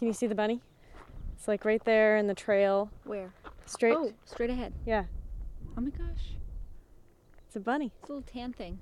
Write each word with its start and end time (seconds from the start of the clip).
Can 0.00 0.06
you 0.08 0.14
see 0.14 0.26
the 0.26 0.34
bunny? 0.34 0.62
It's 1.36 1.46
like 1.46 1.66
right 1.66 1.84
there 1.84 2.16
in 2.16 2.26
the 2.26 2.34
trail, 2.34 2.90
Where? 3.04 3.34
straight. 3.66 3.94
Oh, 3.98 4.10
straight 4.24 4.48
ahead. 4.48 4.72
Yeah, 4.86 5.04
Oh 5.76 5.82
my 5.82 5.90
gosh. 5.90 6.36
it's 7.46 7.54
a 7.56 7.60
bunny. 7.60 7.92
It's 8.00 8.08
a 8.08 8.12
little 8.14 8.26
tan 8.26 8.54
thing. 8.54 8.78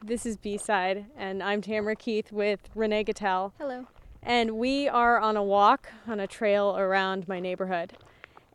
This 0.00 0.24
is 0.24 0.36
B 0.36 0.56
side, 0.58 1.06
and 1.16 1.42
I'm 1.42 1.60
Tamara 1.60 1.96
Keith 1.96 2.30
with 2.30 2.60
Renee 2.76 3.02
Gattel, 3.02 3.50
Hello. 3.58 3.88
and 4.22 4.52
we 4.58 4.86
are 4.88 5.18
on 5.18 5.36
a 5.36 5.42
walk 5.42 5.88
on 6.06 6.20
a 6.20 6.28
trail 6.28 6.76
around 6.78 7.26
my 7.26 7.40
neighborhood. 7.40 7.94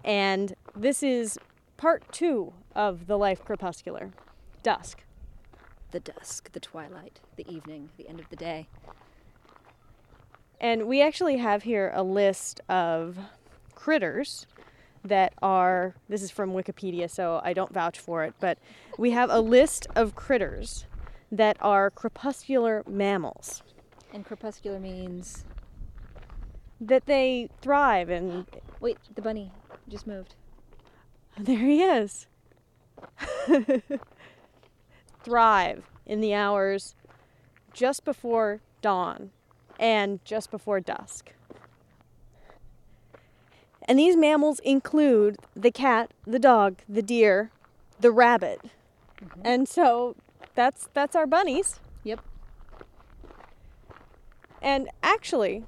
And 0.06 0.54
this 0.74 1.04
is 1.04 1.38
part 1.76 2.10
two 2.14 2.54
of 2.74 3.08
the 3.08 3.18
life 3.18 3.44
crepuscular, 3.44 4.12
dusk. 4.64 5.04
The 5.92 6.00
dusk, 6.00 6.54
the 6.54 6.62
twilight, 6.62 7.20
the 7.36 7.46
evening, 7.54 7.90
the 7.98 8.08
end 8.08 8.22
of 8.22 8.30
the 8.30 8.38
day. 8.38 8.70
And 10.60 10.88
we 10.88 11.02
actually 11.02 11.38
have 11.38 11.64
here 11.64 11.92
a 11.96 12.04
list 12.04 12.60
of 12.68 13.18
critters 13.76 14.46
that 15.06 15.34
are, 15.42 15.96
this 16.10 16.22
is 16.22 16.32
from 16.32 16.52
Wikipedia, 16.52 17.10
so 17.10 17.40
I 17.44 17.54
don't 17.54 17.74
vouch 17.74 17.98
for 17.98 18.26
it, 18.26 18.34
but 18.40 18.58
we 18.98 19.12
have 19.12 19.30
a 19.30 19.40
list 19.40 19.88
of 19.96 20.16
critters 20.16 20.86
that 21.32 21.56
are 21.62 21.90
crepuscular 21.90 22.84
mammals, 22.88 23.64
And 24.14 24.26
crepuscular 24.26 24.80
means. 24.80 25.46
that 26.82 27.06
they 27.06 27.50
thrive 27.62 28.10
and 28.10 28.46
Wait, 28.82 28.98
the 29.14 29.22
bunny 29.22 29.52
just 29.88 30.08
moved. 30.08 30.36
there 31.38 31.58
he 31.60 31.84
is. 31.84 32.28
thrive 35.24 35.84
in 36.06 36.20
the 36.22 36.34
hours 36.34 36.96
just 37.74 38.04
before 38.04 38.62
dawn 38.82 39.32
and 39.80 40.24
just 40.24 40.52
before 40.52 40.80
dusk. 40.80 41.32
And 43.88 43.98
these 43.98 44.16
mammals 44.16 44.60
include 44.60 45.38
the 45.56 45.72
cat, 45.72 46.12
the 46.28 46.38
dog, 46.38 46.78
the 46.88 47.02
deer, 47.02 47.50
the 48.00 48.12
rabbit. 48.12 48.62
And 49.44 49.68
so 49.68 50.16
that's 50.54 50.90
that's 50.94 51.16
our 51.16 51.26
bunnies. 51.26 51.80
Yep. 52.04 52.20
And 54.62 54.90
actually, 55.02 55.64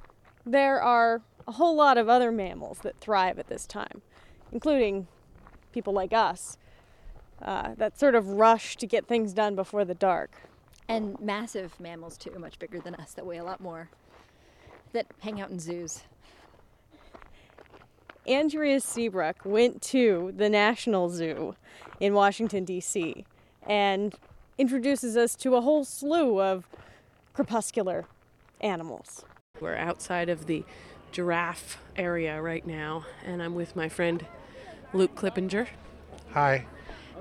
there 0.45 0.81
are 0.81 1.21
a 1.47 1.53
whole 1.53 1.75
lot 1.75 1.97
of 1.97 2.09
other 2.09 2.31
mammals 2.31 2.79
that 2.79 2.99
thrive 2.99 3.39
at 3.39 3.47
this 3.47 3.65
time, 3.65 4.01
including 4.51 5.07
people 5.71 5.93
like 5.93 6.13
us 6.13 6.57
uh, 7.41 7.73
that 7.77 7.99
sort 7.99 8.15
of 8.15 8.27
rush 8.27 8.75
to 8.77 8.85
get 8.85 9.07
things 9.07 9.33
done 9.33 9.55
before 9.55 9.85
the 9.85 9.95
dark. 9.95 10.31
And 10.87 11.19
massive 11.19 11.79
mammals, 11.79 12.17
too, 12.17 12.37
much 12.37 12.59
bigger 12.59 12.79
than 12.79 12.95
us, 12.95 13.13
that 13.13 13.25
weigh 13.25 13.37
a 13.37 13.43
lot 13.43 13.61
more, 13.61 13.89
that 14.93 15.07
hang 15.19 15.41
out 15.41 15.49
in 15.49 15.59
zoos. 15.59 16.03
Andrea 18.27 18.79
Seabrook 18.79 19.43
went 19.43 19.81
to 19.81 20.31
the 20.35 20.49
National 20.49 21.09
Zoo 21.09 21.55
in 21.99 22.13
Washington, 22.13 22.65
D.C., 22.65 23.25
and 23.67 24.15
introduces 24.57 25.17
us 25.17 25.35
to 25.35 25.55
a 25.55 25.61
whole 25.61 25.83
slew 25.83 26.39
of 26.39 26.67
crepuscular 27.33 28.05
animals. 28.59 29.25
We're 29.59 29.75
outside 29.75 30.29
of 30.29 30.45
the 30.45 30.63
giraffe 31.11 31.77
area 31.95 32.41
right 32.41 32.65
now, 32.65 33.05
and 33.25 33.41
I'm 33.41 33.55
with 33.55 33.75
my 33.75 33.89
friend 33.89 34.25
Luke 34.93 35.15
Klippinger. 35.15 35.67
Hi. 36.31 36.65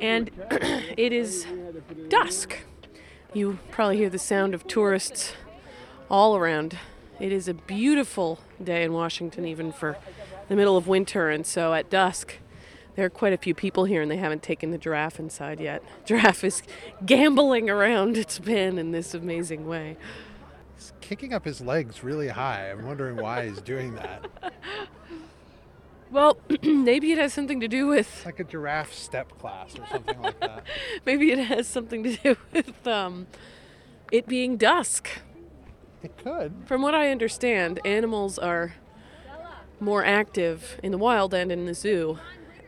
And 0.01 0.31
it 0.51 1.13
is 1.13 1.47
dusk. 2.09 2.59
You 3.33 3.59
probably 3.71 3.97
hear 3.97 4.11
the 4.11 4.19
sound 4.19 4.55
of 4.55 4.67
tourists 4.67 5.33
all 6.11 6.37
around. 6.37 6.79
It 7.21 7.33
is 7.33 7.49
a 7.49 7.55
beautiful 7.55 8.39
day 8.63 8.83
in 8.83 8.95
Washington, 8.95 9.45
even 9.45 9.73
for 9.73 9.99
the 10.49 10.57
middle 10.57 10.77
of 10.77 10.89
winter, 10.89 11.29
and 11.29 11.47
so 11.47 11.75
at 11.75 11.91
dusk, 11.91 12.39
there 12.97 13.05
are 13.05 13.11
quite 13.11 13.33
a 13.33 13.37
few 13.37 13.55
people 13.55 13.85
here, 13.85 14.01
and 14.01 14.11
they 14.11 14.17
haven't 14.17 14.43
taken 14.43 14.71
the 14.71 14.79
giraffe 14.79 15.21
inside 15.21 15.61
yet. 15.61 15.83
Giraffe 16.07 16.45
is 16.45 16.63
gambling 17.05 17.69
around 17.69 18.17
its 18.17 18.39
pen 18.39 18.79
in 18.79 18.91
this 18.91 19.13
amazing 19.15 19.69
way. 19.69 19.97
He's 20.77 20.93
kicking 21.03 21.35
up 21.35 21.45
his 21.45 21.61
legs 21.61 22.03
really 22.03 22.29
high. 22.29 22.71
I'm 22.71 22.87
wondering 22.87 23.17
why 23.17 23.49
he's 23.49 23.61
doing 23.61 23.95
that. 23.97 24.27
Well, 26.11 26.39
maybe 26.63 27.13
it 27.13 27.19
has 27.19 27.33
something 27.33 27.61
to 27.61 27.69
do 27.69 27.87
with 27.87 28.09
It's 28.17 28.27
like 28.27 28.41
a 28.41 28.45
giraffe 28.45 28.93
step 28.93 29.39
class 29.39 29.79
or 29.79 29.87
something 29.87 30.21
like 30.21 30.41
that. 30.41 30.65
maybe 31.07 31.31
it 31.31 31.39
has 31.39 31.69
something 31.69 32.03
to 32.03 32.17
do 32.17 32.37
with 32.53 32.87
um, 32.87 33.29
it 34.11 34.27
being 34.27 34.57
dusk. 34.57 35.09
It 36.03 36.17
could. 36.17 36.55
From 36.67 36.83
what 36.83 36.95
I 36.95 37.11
understand, 37.11 37.81
animals 37.85 38.39
are 38.39 38.75
more 39.79 40.05
active 40.05 40.79
in 40.83 40.93
the 40.93 40.99
wild 40.99 41.35
and 41.35 41.51
in 41.51 41.67
the 41.67 41.75
zoo 41.75 42.19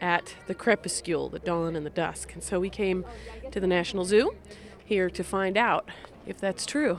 at 0.00 0.34
the 0.47 0.54
crepuscule, 0.54 1.28
the 1.28 1.38
dawn 1.38 1.76
and 1.76 1.87
the 1.87 1.91
dusk. 1.91 2.34
And 2.34 2.42
so 2.42 2.59
we 2.59 2.69
came 2.69 3.04
to 3.50 3.60
the 3.60 3.66
National 3.66 4.04
Zoo 4.04 4.34
here 4.84 5.09
to 5.10 5.22
find 5.22 5.56
out 5.56 5.88
if 6.26 6.38
that's 6.38 6.66
true. 6.66 6.98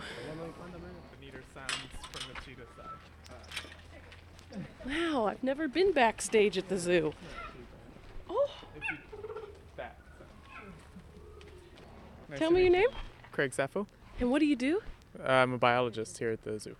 Wow, 4.86 5.28
I've 5.28 5.44
never 5.44 5.68
been 5.68 5.94
backstage 5.94 6.58
at 6.58 6.68
the 6.70 6.78
zoo. 6.78 7.14
Oh, 8.30 8.50
tell 12.36 12.52
me 12.52 12.64
your 12.64 12.72
name 12.72 12.90
Craig 13.32 13.52
Saffoe. 13.52 13.86
and 14.20 14.30
what 14.30 14.40
do 14.40 14.46
you 14.46 14.56
do? 14.56 14.82
I'm 15.24 15.54
a 15.54 15.58
biologist 15.58 16.18
here 16.18 16.32
at 16.32 16.44
the 16.44 16.60
zoo. 16.60 16.76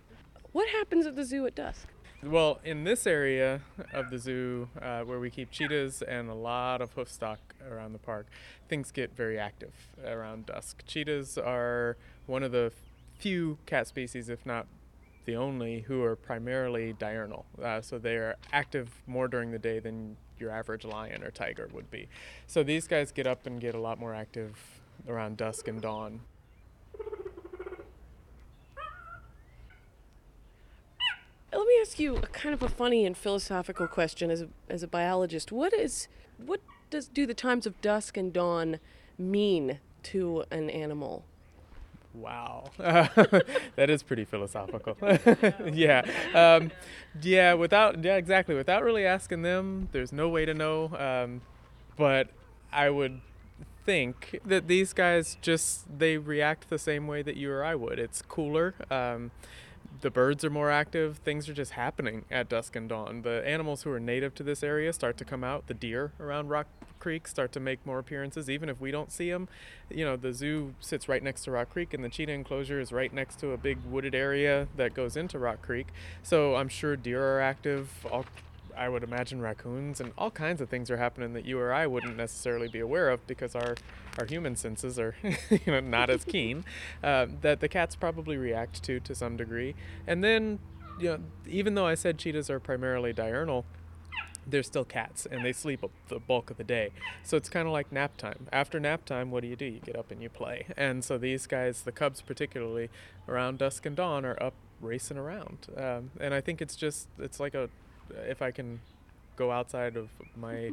What 0.52 0.68
happens 0.68 1.06
at 1.06 1.16
the 1.16 1.24
zoo 1.24 1.46
at 1.46 1.54
dusk? 1.54 1.88
Well, 2.22 2.58
in 2.64 2.84
this 2.84 3.06
area 3.06 3.60
of 3.92 4.08
the 4.08 4.18
zoo 4.18 4.68
uh, 4.80 5.02
where 5.02 5.20
we 5.20 5.28
keep 5.28 5.50
cheetahs 5.50 6.00
and 6.00 6.30
a 6.30 6.34
lot 6.34 6.80
of 6.80 6.92
hoof 6.92 7.10
stock 7.10 7.38
around 7.70 7.92
the 7.92 7.98
park, 7.98 8.26
things 8.68 8.90
get 8.90 9.14
very 9.14 9.38
active 9.38 9.74
around 10.06 10.46
dusk. 10.46 10.84
Cheetahs 10.86 11.36
are 11.36 11.98
one 12.26 12.42
of 12.42 12.50
the 12.50 12.72
few 13.18 13.58
cat 13.66 13.86
species, 13.86 14.30
if 14.30 14.46
not 14.46 14.66
the 15.26 15.36
only, 15.36 15.80
who 15.80 16.02
are 16.02 16.16
primarily 16.16 16.94
diurnal. 16.94 17.44
Uh, 17.62 17.82
so 17.82 17.98
they 17.98 18.16
are 18.16 18.36
active 18.52 19.02
more 19.06 19.28
during 19.28 19.50
the 19.50 19.58
day 19.58 19.78
than 19.78 20.16
your 20.38 20.50
average 20.50 20.84
lion 20.84 21.22
or 21.22 21.30
tiger 21.30 21.68
would 21.72 21.90
be. 21.90 22.08
So 22.46 22.62
these 22.62 22.88
guys 22.88 23.12
get 23.12 23.26
up 23.26 23.46
and 23.46 23.60
get 23.60 23.74
a 23.74 23.80
lot 23.80 23.98
more 23.98 24.14
active 24.14 24.80
around 25.06 25.36
dusk 25.36 25.68
and 25.68 25.80
dawn. 25.82 26.20
Let 31.54 31.66
me 31.66 31.78
ask 31.80 32.00
you 32.00 32.16
a 32.16 32.26
kind 32.26 32.52
of 32.52 32.62
a 32.62 32.68
funny 32.68 33.06
and 33.06 33.16
philosophical 33.16 33.86
question 33.86 34.30
as 34.30 34.42
a, 34.42 34.48
as 34.68 34.82
a 34.82 34.88
biologist. 34.88 35.52
What 35.52 35.72
is 35.72 36.08
what 36.38 36.60
does 36.90 37.06
do 37.08 37.26
the 37.26 37.34
times 37.34 37.66
of 37.66 37.80
dusk 37.80 38.16
and 38.16 38.32
dawn 38.32 38.80
mean 39.16 39.78
to 40.04 40.44
an 40.50 40.68
animal? 40.68 41.24
Wow, 42.12 42.70
that 42.78 43.90
is 43.90 44.02
pretty 44.02 44.24
philosophical. 44.24 44.96
yeah, 45.72 46.02
um, 46.32 46.70
yeah. 47.20 47.54
Without, 47.54 48.02
yeah, 48.04 48.16
exactly. 48.16 48.54
Without 48.54 48.84
really 48.84 49.04
asking 49.04 49.42
them, 49.42 49.88
there's 49.90 50.12
no 50.12 50.28
way 50.28 50.44
to 50.44 50.54
know. 50.54 50.94
Um, 50.96 51.40
but 51.96 52.28
I 52.72 52.90
would 52.90 53.20
think 53.84 54.40
that 54.44 54.68
these 54.68 54.92
guys 54.92 55.36
just 55.42 55.98
they 55.98 56.16
react 56.16 56.70
the 56.70 56.78
same 56.78 57.06
way 57.06 57.22
that 57.22 57.36
you 57.36 57.50
or 57.50 57.64
I 57.64 57.74
would. 57.74 57.98
It's 57.98 58.22
cooler. 58.22 58.74
Um, 58.90 59.32
the 60.04 60.10
birds 60.10 60.44
are 60.44 60.50
more 60.50 60.70
active. 60.70 61.16
Things 61.24 61.48
are 61.48 61.54
just 61.54 61.72
happening 61.72 62.26
at 62.30 62.46
dusk 62.50 62.76
and 62.76 62.90
dawn. 62.90 63.22
The 63.22 63.42
animals 63.48 63.84
who 63.84 63.90
are 63.90 63.98
native 63.98 64.34
to 64.34 64.42
this 64.42 64.62
area 64.62 64.92
start 64.92 65.16
to 65.16 65.24
come 65.24 65.42
out. 65.42 65.66
The 65.66 65.72
deer 65.72 66.12
around 66.20 66.50
Rock 66.50 66.66
Creek 66.98 67.26
start 67.26 67.52
to 67.52 67.60
make 67.60 67.86
more 67.86 67.98
appearances, 68.00 68.50
even 68.50 68.68
if 68.68 68.78
we 68.78 68.90
don't 68.90 69.10
see 69.10 69.30
them. 69.30 69.48
You 69.88 70.04
know, 70.04 70.16
the 70.16 70.34
zoo 70.34 70.74
sits 70.78 71.08
right 71.08 71.22
next 71.22 71.44
to 71.44 71.52
Rock 71.52 71.70
Creek, 71.70 71.94
and 71.94 72.04
the 72.04 72.10
cheetah 72.10 72.32
enclosure 72.32 72.80
is 72.80 72.92
right 72.92 73.14
next 73.14 73.38
to 73.40 73.52
a 73.52 73.56
big 73.56 73.78
wooded 73.82 74.14
area 74.14 74.68
that 74.76 74.92
goes 74.92 75.16
into 75.16 75.38
Rock 75.38 75.62
Creek. 75.62 75.86
So 76.22 76.56
I'm 76.56 76.68
sure 76.68 76.96
deer 76.96 77.36
are 77.36 77.40
active. 77.40 77.88
All, 78.12 78.26
I 78.76 78.88
would 78.88 79.02
imagine 79.02 79.40
raccoons 79.40 80.00
and 80.00 80.12
all 80.16 80.30
kinds 80.30 80.60
of 80.60 80.68
things 80.68 80.90
are 80.90 80.96
happening 80.96 81.32
that 81.34 81.44
you 81.44 81.58
or 81.58 81.72
I 81.72 81.86
wouldn't 81.86 82.16
necessarily 82.16 82.68
be 82.68 82.80
aware 82.80 83.10
of 83.10 83.26
because 83.26 83.54
our 83.54 83.76
our 84.18 84.26
human 84.26 84.56
senses 84.56 84.98
are 84.98 85.16
you 85.22 85.60
know 85.66 85.80
not 85.80 86.10
as 86.10 86.24
keen. 86.24 86.64
Uh, 87.02 87.26
that 87.42 87.60
the 87.60 87.68
cats 87.68 87.96
probably 87.96 88.36
react 88.36 88.82
to 88.84 89.00
to 89.00 89.14
some 89.14 89.36
degree. 89.36 89.74
And 90.06 90.22
then 90.22 90.58
you 90.98 91.10
know 91.10 91.18
even 91.46 91.74
though 91.74 91.86
I 91.86 91.94
said 91.94 92.18
cheetahs 92.18 92.50
are 92.50 92.60
primarily 92.60 93.12
diurnal, 93.12 93.64
they're 94.46 94.62
still 94.62 94.84
cats 94.84 95.26
and 95.26 95.44
they 95.44 95.52
sleep 95.52 95.84
the 96.08 96.18
bulk 96.18 96.50
of 96.50 96.56
the 96.56 96.64
day. 96.64 96.90
So 97.22 97.36
it's 97.36 97.48
kind 97.48 97.66
of 97.66 97.72
like 97.72 97.90
nap 97.92 98.16
time. 98.16 98.46
After 98.52 98.78
nap 98.78 99.04
time, 99.04 99.30
what 99.30 99.42
do 99.42 99.48
you 99.48 99.56
do? 99.56 99.64
You 99.64 99.80
get 99.80 99.96
up 99.96 100.10
and 100.10 100.22
you 100.22 100.28
play. 100.28 100.66
And 100.76 101.04
so 101.04 101.18
these 101.18 101.46
guys, 101.46 101.82
the 101.82 101.92
cubs 101.92 102.20
particularly, 102.20 102.90
around 103.28 103.58
dusk 103.58 103.86
and 103.86 103.96
dawn 103.96 104.24
are 104.24 104.40
up 104.42 104.54
racing 104.80 105.16
around. 105.16 105.66
Um, 105.76 106.10
and 106.20 106.34
I 106.34 106.40
think 106.40 106.60
it's 106.60 106.76
just, 106.76 107.08
it's 107.18 107.40
like 107.40 107.54
a, 107.54 107.70
if 108.26 108.42
I 108.42 108.50
can 108.50 108.80
go 109.36 109.50
outside 109.50 109.96
of 109.96 110.08
my 110.36 110.70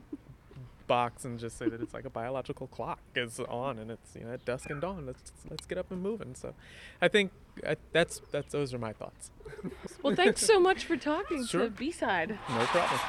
box 0.87 1.23
and 1.23 1.39
just 1.39 1.57
say 1.57 1.69
that 1.69 1.81
it's 1.81 1.93
like 1.93 2.03
a 2.05 2.09
biological 2.09 2.67
clock 2.67 2.99
is 3.15 3.39
on 3.39 3.79
and 3.79 3.89
it's 3.89 4.13
you 4.15 4.25
know 4.25 4.33
at 4.33 4.43
dusk 4.45 4.69
and 4.69 4.81
dawn. 4.81 5.05
Let's 5.05 5.31
let's 5.49 5.65
get 5.65 5.77
up 5.77 5.89
and 5.91 6.01
moving. 6.01 6.35
So, 6.35 6.53
I 7.01 7.07
think 7.07 7.31
I, 7.65 7.77
that's 7.93 8.21
that's 8.31 8.51
those 8.51 8.73
are 8.73 8.77
my 8.79 8.93
thoughts. 8.93 9.31
Well, 10.03 10.15
thanks 10.15 10.45
so 10.45 10.59
much 10.59 10.83
for 10.85 10.97
talking 10.97 11.45
Sure. 11.45 11.65
to 11.65 11.69
B 11.69 11.91
side. 11.91 12.37
No 12.49 12.65
problem. 12.65 12.99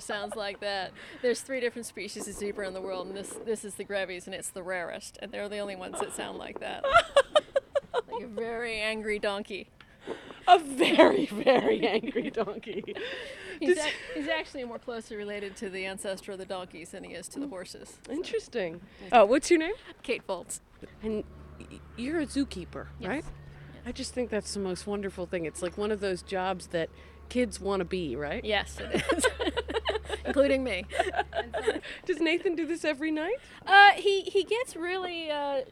Sounds 0.00 0.36
like 0.36 0.60
that. 0.60 0.92
There's 1.22 1.40
three 1.40 1.60
different 1.60 1.86
species 1.86 2.26
of 2.28 2.34
zebra 2.34 2.66
in 2.66 2.74
the 2.74 2.80
world, 2.80 3.06
and 3.08 3.16
this 3.16 3.36
this 3.44 3.64
is 3.64 3.74
the 3.74 3.84
Grevy's, 3.84 4.26
and 4.26 4.34
it's 4.34 4.50
the 4.50 4.62
rarest, 4.62 5.18
and 5.22 5.32
they're 5.32 5.48
the 5.48 5.58
only 5.58 5.76
ones 5.76 5.98
that 6.00 6.14
sound 6.14 6.38
like 6.38 6.60
that. 6.60 6.84
like 7.94 8.22
a 8.22 8.26
very 8.26 8.80
angry 8.80 9.18
donkey. 9.18 9.68
A 10.48 10.58
very, 10.58 11.26
very 11.26 11.86
angry 11.86 12.30
donkey. 12.30 12.82
He's, 13.60 13.78
ac- 13.78 13.92
he's 14.14 14.28
actually 14.28 14.64
more 14.64 14.78
closely 14.78 15.16
related 15.16 15.54
to 15.56 15.68
the 15.68 15.84
ancestor 15.84 16.32
of 16.32 16.38
the 16.38 16.46
donkeys 16.46 16.90
than 16.90 17.04
he 17.04 17.12
is 17.12 17.28
to 17.28 17.40
the 17.40 17.46
mm. 17.46 17.50
horses. 17.50 17.98
Interesting. 18.10 18.80
Oh, 19.12 19.26
what's 19.26 19.50
your 19.50 19.60
name? 19.60 19.74
Kate 20.02 20.26
Foltz. 20.26 20.60
And 21.02 21.24
you're 21.96 22.20
a 22.20 22.26
zookeeper, 22.26 22.86
right? 23.00 23.24
I 23.86 23.92
just 23.92 24.14
think 24.14 24.30
that's 24.30 24.54
the 24.54 24.60
most 24.60 24.86
wonderful 24.86 25.26
thing. 25.26 25.44
It's 25.44 25.62
like 25.62 25.78
one 25.78 25.90
of 25.90 26.00
those 26.00 26.22
jobs 26.22 26.68
that 26.68 26.88
kids 27.28 27.60
want 27.60 27.80
to 27.80 27.84
be, 27.84 28.16
right? 28.16 28.44
Yes, 28.44 28.78
it 28.80 29.04
is. 29.12 29.26
Including 30.24 30.64
me. 30.64 30.84
Does 32.06 32.20
Nathan 32.20 32.54
do 32.54 32.66
this 32.66 32.84
every 32.84 33.10
night? 33.10 33.36
Uh, 33.66 33.90
he 33.92 34.22
he 34.22 34.44
gets 34.44 34.76
really 34.76 35.30
uh, 35.30 35.62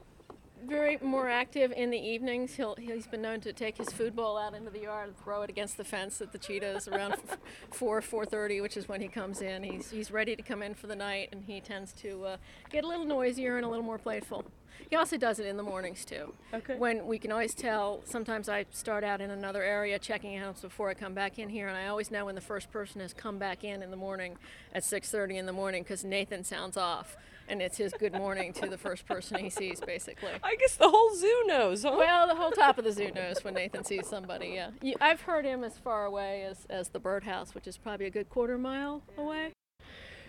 very 0.67 0.99
more 1.03 1.29
active 1.29 1.73
in 1.73 1.91
the 1.91 1.99
evenings. 1.99 2.55
He'll 2.55 2.75
he's 2.77 3.07
been 3.07 3.23
known 3.23 3.41
to 3.43 3.53
take 3.53 3.79
his 3.79 3.91
food 3.91 4.15
bowl 4.17 4.37
out 4.37 4.55
into 4.55 4.71
the 4.71 4.81
yard 4.81 5.09
and 5.09 5.19
throw 5.19 5.43
it 5.43 5.51
against 5.51 5.77
the 5.77 5.85
fence 5.85 6.21
at 6.21 6.33
the 6.33 6.39
cheetahs 6.39 6.89
around 6.89 7.13
f- 7.13 7.39
four 7.73 8.01
four 8.03 8.25
thirty, 8.25 8.61
which 8.61 8.77
is 8.77 8.89
when 8.89 9.01
he 9.01 9.09
comes 9.09 9.41
in. 9.41 9.63
He's 9.63 9.91
he's 9.91 10.11
ready 10.11 10.37
to 10.37 10.43
come 10.43 10.63
in 10.63 10.75
for 10.75 10.87
the 10.87 10.97
night, 10.97 11.29
and 11.33 11.45
he 11.45 11.61
tends 11.61 11.93
to 11.95 12.25
uh, 12.25 12.37
get 12.71 12.85
a 12.85 12.89
little 12.89 13.07
noisier 13.07 13.57
and 13.57 13.65
a 13.65 13.69
little 13.69 13.85
more 13.85 13.99
playful. 13.99 14.45
He 14.91 14.97
also 14.97 15.17
does 15.17 15.39
it 15.39 15.47
in 15.47 15.57
the 15.57 15.63
mornings 15.63 16.05
too. 16.05 16.35
Okay. 16.55 16.77
When 16.77 17.07
we 17.07 17.19
can 17.19 17.33
always 17.33 17.55
tell. 17.55 18.01
Sometimes 18.05 18.49
I 18.49 18.67
start 18.71 19.05
out 19.05 19.21
in 19.21 19.31
another 19.31 19.63
area 19.63 19.99
checking 19.99 20.35
animals 20.35 20.61
before 20.61 20.89
I 20.89 20.95
come 20.95 21.15
back 21.15 21.39
in 21.39 21.49
here, 21.49 21.69
and 21.69 21.77
I 21.77 21.89
always 21.89 22.11
know 22.11 22.27
when 22.27 22.35
the 22.35 22.41
first 22.41 22.71
person 22.71 23.01
has 23.01 23.13
come 23.13 23.39
back 23.39 23.65
in 23.65 23.83
in 23.83 23.91
the 23.91 23.97
morning 23.97 24.37
at 24.73 24.85
6:30 24.85 25.37
in 25.37 25.47
the 25.47 25.53
morning 25.53 25.83
because 25.83 26.05
Nathan 26.05 26.45
sounds 26.45 26.77
off, 26.77 27.17
and 27.49 27.61
it's 27.61 27.77
his 27.77 27.93
good 27.93 28.13
morning 28.13 28.53
to 28.55 28.69
the 28.69 28.79
first 28.79 29.07
person 29.07 29.39
he 29.39 29.51
sees, 29.51 29.81
basically. 29.81 30.33
I 30.43 30.57
guess 30.57 30.77
the 30.77 30.89
whole 30.89 31.15
zoo 31.15 31.45
knows, 31.47 31.83
huh? 31.83 31.95
Well, 31.99 32.27
the 32.27 32.35
whole 32.37 32.51
top 32.51 32.79
of 32.79 32.85
the 32.85 32.93
zoo 32.93 33.11
knows 33.11 33.45
when 33.45 33.55
Nathan 33.55 33.85
sees 33.85 34.07
somebody. 34.07 34.59
Yeah, 34.83 34.95
I've 35.01 35.23
heard 35.23 35.45
him 35.45 35.65
as 35.65 35.79
far 35.79 36.05
away 36.05 36.45
as 36.45 36.67
as 36.71 36.89
the 36.89 37.01
birdhouse, 37.01 37.55
which 37.55 37.67
is 37.67 37.77
probably 37.77 38.07
a 38.07 38.11
good 38.11 38.29
quarter 38.29 38.59
mile 38.59 39.03
away. 39.17 39.53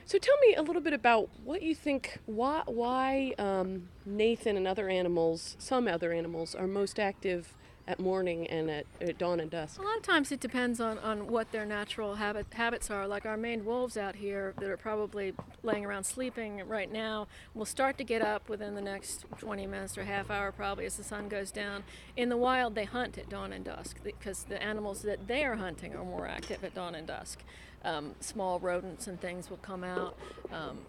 So 0.10 0.18
tell 0.18 0.38
me 0.40 0.56
a 0.56 0.64
little 0.64 0.82
bit 0.82 0.94
about 0.94 1.30
what 1.44 1.62
you 1.62 1.76
think. 1.76 2.18
Why 2.26 2.64
why 2.66 3.36
um, 3.38 3.90
Nathan 4.08 4.58
and 4.58 4.68
other 4.68 4.90
animals, 4.90 5.56
some 5.60 5.88
other 5.88 6.12
animals, 6.12 6.56
are 6.56 6.66
most 6.66 7.00
active 7.00 7.54
at 7.90 8.00
morning 8.00 8.46
and 8.48 8.70
at, 8.70 8.86
at 9.02 9.18
dawn 9.18 9.40
and 9.40 9.50
dusk. 9.50 9.80
A 9.80 9.82
lot 9.82 9.98
of 9.98 10.04
times 10.04 10.32
it 10.32 10.40
depends 10.40 10.80
on, 10.80 11.00
on 11.00 11.26
what 11.26 11.52
their 11.52 11.66
natural 11.66 12.16
habit, 12.16 12.46
habits 12.54 12.92
are. 12.92 13.08
Like 13.08 13.26
our 13.26 13.36
maned 13.36 13.66
wolves 13.66 13.98
out 13.98 14.16
here 14.16 14.54
that 14.60 14.70
are 14.70 14.78
probably 14.78 15.34
laying 15.64 15.84
around 15.84 16.04
sleeping 16.04 16.62
right 16.68 16.92
now 16.92 17.28
will 17.56 17.66
start 17.66 17.98
to 17.98 18.04
get 18.04 18.22
up 18.22 18.48
within 18.48 18.76
the 18.76 18.82
next 18.82 19.26
20 19.40 19.66
minutes 19.66 19.98
or 19.98 20.04
half 20.04 20.30
hour 20.30 20.52
probably 20.52 20.86
as 20.86 20.98
the 20.98 21.04
sun 21.04 21.28
goes 21.30 21.50
down. 21.50 21.84
In 22.16 22.30
the 22.30 22.38
wild, 22.38 22.76
they 22.76 22.86
hunt 22.86 23.18
at 23.18 23.28
dawn 23.28 23.52
and 23.52 23.66
dusk 23.66 23.98
because 24.04 24.44
the 24.44 24.62
animals 24.62 25.02
that 25.02 25.28
they 25.28 25.44
are 25.44 25.56
hunting 25.56 25.96
are 25.96 26.06
more 26.06 26.28
active 26.28 26.64
at 26.64 26.76
dawn 26.76 26.94
and 26.94 27.08
dusk. 27.08 27.40
Um, 27.84 28.14
small 28.20 28.60
rodents 28.60 29.08
and 29.08 29.20
things 29.20 29.50
will 29.50 29.58
come 29.58 29.84
out. 29.84 30.16
Um, 30.52 30.80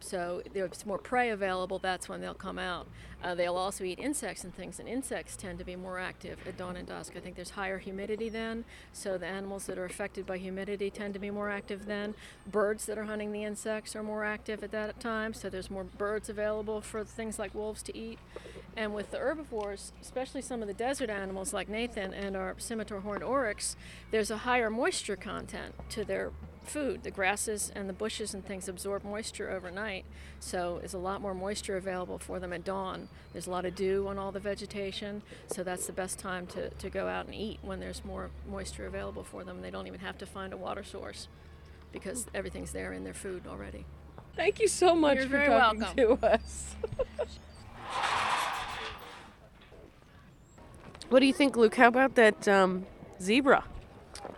so 0.00 0.42
there's 0.52 0.84
more 0.84 0.98
prey 0.98 1.30
available, 1.30 1.78
that's 1.78 2.08
when 2.08 2.20
they'll 2.20 2.34
come 2.34 2.58
out. 2.58 2.86
Uh, 3.22 3.34
they'll 3.34 3.56
also 3.56 3.84
eat 3.84 3.98
insects 3.98 4.44
and 4.44 4.54
things, 4.54 4.78
and 4.78 4.86
insects 4.86 5.34
tend 5.34 5.58
to 5.58 5.64
be 5.64 5.76
more 5.76 5.98
active 5.98 6.38
at 6.46 6.58
dawn 6.58 6.76
and 6.76 6.86
dusk. 6.86 7.14
I 7.16 7.20
think 7.20 7.36
there's 7.36 7.50
higher 7.50 7.78
humidity 7.78 8.28
then, 8.28 8.64
so 8.92 9.16
the 9.16 9.26
animals 9.26 9.64
that 9.66 9.78
are 9.78 9.86
affected 9.86 10.26
by 10.26 10.36
humidity 10.36 10.90
tend 10.90 11.14
to 11.14 11.20
be 11.20 11.30
more 11.30 11.48
active 11.48 11.86
then. 11.86 12.14
Birds 12.46 12.84
that 12.86 12.98
are 12.98 13.04
hunting 13.04 13.32
the 13.32 13.44
insects 13.44 13.96
are 13.96 14.02
more 14.02 14.24
active 14.24 14.62
at 14.62 14.72
that 14.72 15.00
time, 15.00 15.32
so 15.32 15.48
there's 15.48 15.70
more 15.70 15.84
birds 15.84 16.28
available 16.28 16.82
for 16.82 17.02
things 17.02 17.38
like 17.38 17.54
wolves 17.54 17.82
to 17.84 17.96
eat. 17.96 18.18
And 18.76 18.92
with 18.92 19.10
the 19.10 19.18
herbivores, 19.18 19.92
especially 20.02 20.42
some 20.42 20.60
of 20.60 20.68
the 20.68 20.74
desert 20.74 21.08
animals 21.08 21.52
like 21.52 21.68
Nathan 21.68 22.12
and 22.12 22.36
our 22.36 22.56
scimitar 22.58 23.00
horned 23.00 23.22
oryx, 23.22 23.76
there's 24.10 24.30
a 24.30 24.38
higher 24.38 24.68
moisture 24.68 25.16
content 25.16 25.74
to 25.90 26.04
their 26.04 26.32
food. 26.66 27.02
The 27.02 27.10
grasses 27.10 27.70
and 27.74 27.88
the 27.88 27.92
bushes 27.92 28.34
and 28.34 28.44
things 28.44 28.68
absorb 28.68 29.04
moisture 29.04 29.50
overnight, 29.50 30.04
so 30.40 30.78
there's 30.80 30.94
a 30.94 30.98
lot 30.98 31.20
more 31.20 31.34
moisture 31.34 31.76
available 31.76 32.18
for 32.18 32.38
them 32.38 32.52
at 32.52 32.64
dawn. 32.64 33.08
There's 33.32 33.46
a 33.46 33.50
lot 33.50 33.64
of 33.64 33.74
dew 33.74 34.06
on 34.08 34.18
all 34.18 34.32
the 34.32 34.40
vegetation, 34.40 35.22
so 35.46 35.62
that's 35.62 35.86
the 35.86 35.92
best 35.92 36.18
time 36.18 36.46
to, 36.48 36.70
to 36.70 36.90
go 36.90 37.08
out 37.08 37.26
and 37.26 37.34
eat 37.34 37.58
when 37.62 37.80
there's 37.80 38.04
more 38.04 38.30
moisture 38.48 38.86
available 38.86 39.24
for 39.24 39.44
them. 39.44 39.62
They 39.62 39.70
don't 39.70 39.86
even 39.86 40.00
have 40.00 40.18
to 40.18 40.26
find 40.26 40.52
a 40.52 40.56
water 40.56 40.84
source 40.84 41.28
because 41.92 42.26
everything's 42.34 42.72
there 42.72 42.92
in 42.92 43.04
their 43.04 43.14
food 43.14 43.42
already. 43.48 43.84
Thank 44.36 44.60
you 44.60 44.68
so 44.68 44.94
much 44.94 45.16
You're 45.16 45.24
for 45.26 45.30
very 45.30 45.48
talking 45.48 45.80
welcome. 45.80 46.18
to 46.18 46.26
us. 46.26 46.74
what 51.08 51.20
do 51.20 51.26
you 51.26 51.32
think, 51.32 51.56
Luke? 51.56 51.76
How 51.76 51.88
about 51.88 52.16
that 52.16 52.48
um, 52.48 52.86
zebra? 53.20 53.64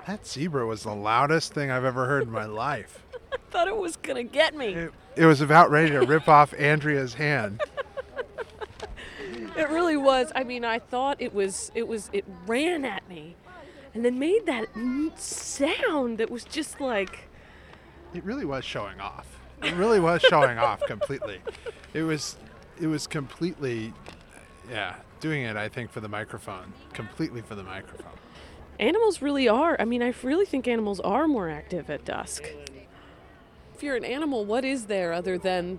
That 0.07 0.27
zebra 0.27 0.67
was 0.67 0.85
the 0.85 0.95
loudest 0.95 1.53
thing 1.53 1.71
I've 1.71 1.85
ever 1.85 2.07
heard 2.07 2.25
in 2.25 2.31
my 2.31 2.45
life. 2.45 3.03
I 3.33 3.37
thought 3.51 3.69
it 3.69 3.77
was 3.77 3.97
gonna 3.97 4.23
get 4.23 4.55
me. 4.55 4.69
It, 4.69 4.93
it 5.17 5.27
was 5.27 5.41
about 5.41 5.71
ready 5.71 5.91
to 5.91 6.01
rip 6.01 6.29
off 6.29 6.55
Andrea's 6.55 7.15
hand. 7.15 7.61
It 9.57 9.71
really 9.71 9.97
was. 9.97 10.31
I 10.35 10.45
mean, 10.45 10.65
I 10.65 10.79
thought 10.79 11.17
it 11.21 11.35
was. 11.35 11.73
It 11.75 11.89
was. 11.89 12.11
It 12.13 12.25
ran 12.47 12.85
at 12.85 13.09
me, 13.09 13.37
and 13.95 14.05
then 14.05 14.19
made 14.19 14.45
that 14.47 14.67
sound 15.17 16.19
that 16.19 16.31
was 16.31 16.45
just 16.45 16.81
like. 16.81 17.29
It 18.15 18.23
really 18.23 18.45
was 18.45 18.65
showing 18.65 19.01
off. 19.01 19.27
It 19.63 19.75
really 19.75 20.01
was 20.01 20.21
showing 20.23 20.59
off 20.59 20.83
completely. 20.83 21.41
It 21.95 22.03
was, 22.03 22.37
it 22.81 22.87
was 22.87 23.07
completely, 23.07 23.93
yeah, 24.71 24.97
doing 25.21 25.43
it. 25.43 25.57
I 25.57 25.69
think 25.69 25.91
for 25.91 26.01
the 26.01 26.09
microphone, 26.09 26.73
completely 26.93 27.41
for 27.41 27.55
the 27.55 27.65
microphone. 27.65 28.13
Animals 28.79 29.23
really 29.23 29.49
are. 29.49 29.77
I 29.79 29.85
mean, 29.85 30.03
I 30.03 30.13
really 30.23 30.47
think 30.47 30.69
animals 30.69 31.01
are 31.01 31.27
more 31.27 31.49
active 31.49 31.89
at 31.91 32.05
dusk. 32.05 32.45
If 33.75 33.83
you're 33.83 33.97
an 33.97 34.05
animal, 34.05 34.45
what 34.45 34.65
is 34.65 34.87
there 34.87 35.13
other 35.13 35.39
than 35.39 35.79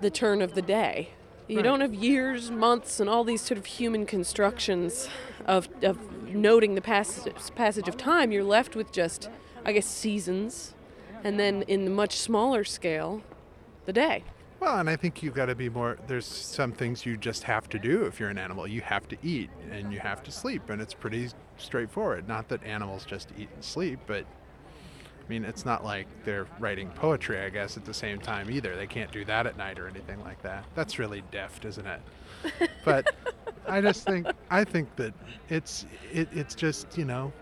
the 0.00 0.10
turn 0.10 0.42
of 0.42 0.54
the 0.54 0.62
day? 0.62 1.10
You 1.48 1.56
Right. 1.56 1.64
don't 1.64 1.80
have 1.80 1.94
years, 1.94 2.50
months, 2.50 3.00
and 3.00 3.10
all 3.10 3.24
these 3.24 3.40
sort 3.42 3.58
of 3.58 3.66
human 3.66 4.06
constructions 4.06 5.08
of, 5.46 5.68
of 5.82 5.98
noting 6.28 6.74
the 6.76 6.80
passage, 6.80 7.34
passage 7.54 7.88
of 7.88 7.96
time. 7.96 8.30
You're 8.32 8.44
left 8.44 8.76
with 8.76 8.92
just, 8.92 9.28
I 9.64 9.72
guess, 9.72 9.86
seasons, 9.86 10.74
and 11.24 11.38
then 11.38 11.62
in 11.62 11.84
the 11.84 11.90
much 11.90 12.16
smaller 12.16 12.64
scale, 12.64 13.22
the 13.84 13.92
day. 13.92 14.24
Well, 14.60 14.78
and 14.78 14.88
I 14.88 14.94
think 14.94 15.24
you've 15.24 15.34
got 15.34 15.46
to 15.46 15.56
be 15.56 15.68
more. 15.68 15.98
There's 16.06 16.24
some 16.26 16.70
things 16.70 17.04
you 17.04 17.16
just 17.16 17.42
have 17.42 17.68
to 17.70 17.80
do 17.80 18.04
if 18.04 18.20
you're 18.20 18.28
an 18.28 18.38
animal. 18.38 18.66
You 18.68 18.80
have 18.82 19.08
to 19.08 19.16
eat 19.20 19.50
and 19.72 19.92
you 19.92 19.98
have 19.98 20.22
to 20.22 20.30
sleep, 20.30 20.70
and 20.70 20.80
it's 20.80 20.94
pretty 20.94 21.30
straightforward. 21.62 22.28
Not 22.28 22.48
that 22.48 22.62
animals 22.64 23.04
just 23.04 23.30
eat 23.38 23.48
and 23.54 23.64
sleep, 23.64 24.00
but 24.06 24.24
I 24.24 25.28
mean, 25.28 25.44
it's 25.44 25.64
not 25.64 25.84
like 25.84 26.06
they're 26.24 26.46
writing 26.58 26.90
poetry, 26.90 27.38
I 27.40 27.48
guess, 27.48 27.76
at 27.76 27.84
the 27.84 27.94
same 27.94 28.18
time 28.18 28.50
either. 28.50 28.76
They 28.76 28.86
can't 28.86 29.10
do 29.12 29.24
that 29.26 29.46
at 29.46 29.56
night 29.56 29.78
or 29.78 29.88
anything 29.88 30.22
like 30.24 30.42
that. 30.42 30.64
That's 30.74 30.98
really 30.98 31.22
deft, 31.30 31.64
isn't 31.64 31.86
it? 31.86 32.00
But 32.84 33.14
I 33.68 33.80
just 33.80 34.04
think 34.04 34.26
I 34.50 34.64
think 34.64 34.96
that 34.96 35.14
it's 35.48 35.86
it, 36.12 36.28
it's 36.32 36.56
just 36.56 36.98
you 36.98 37.04
know 37.04 37.32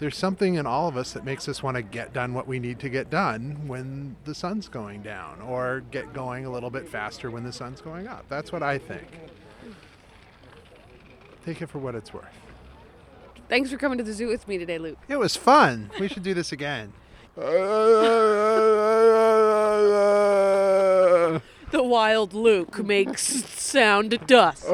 there's 0.00 0.16
something 0.16 0.56
in 0.56 0.66
all 0.66 0.88
of 0.88 0.96
us 0.96 1.12
that 1.12 1.24
makes 1.24 1.48
us 1.48 1.62
want 1.62 1.76
to 1.76 1.82
get 1.82 2.12
done 2.12 2.34
what 2.34 2.48
we 2.48 2.58
need 2.58 2.80
to 2.80 2.88
get 2.88 3.08
done 3.08 3.68
when 3.68 4.16
the 4.24 4.34
sun's 4.34 4.66
going 4.66 5.02
down 5.02 5.40
or 5.40 5.84
get 5.92 6.12
going 6.12 6.44
a 6.44 6.50
little 6.50 6.70
bit 6.70 6.88
faster 6.88 7.30
when 7.30 7.44
the 7.44 7.52
sun's 7.52 7.80
going 7.80 8.08
up. 8.08 8.24
That's 8.28 8.50
what 8.50 8.64
I 8.64 8.78
think. 8.78 9.06
Take 11.44 11.62
it 11.62 11.68
for 11.68 11.78
what 11.78 11.94
it's 11.94 12.12
worth. 12.12 12.24
Thanks 13.48 13.70
for 13.70 13.76
coming 13.76 13.98
to 13.98 14.04
the 14.04 14.12
zoo 14.12 14.28
with 14.28 14.46
me 14.48 14.58
today, 14.58 14.78
Luke. 14.78 14.98
It 15.08 15.18
was 15.18 15.36
fun. 15.36 15.90
We 16.00 16.08
should 16.08 16.22
do 16.22 16.34
this 16.34 16.52
again. 16.52 16.92
The 17.34 17.42
wild 21.74 22.34
Luke 22.34 22.84
makes 22.84 23.22
sound 23.22 24.18
dust. 24.26 24.66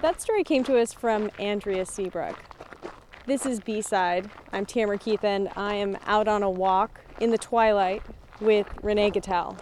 That 0.00 0.20
story 0.20 0.44
came 0.44 0.64
to 0.64 0.78
us 0.78 0.92
from 0.92 1.30
Andrea 1.38 1.86
Seabrook. 1.86 2.36
This 3.26 3.46
is 3.46 3.60
B 3.60 3.80
Side. 3.80 4.28
I'm 4.52 4.66
Tamara 4.66 4.98
Keith, 4.98 5.22
and 5.22 5.48
I 5.56 5.74
am 5.74 5.96
out 6.06 6.26
on 6.28 6.42
a 6.42 6.50
walk 6.50 7.00
in 7.20 7.30
the 7.30 7.38
twilight 7.38 8.02
with 8.40 8.66
Renee 8.82 9.12
Gattel. 9.12 9.56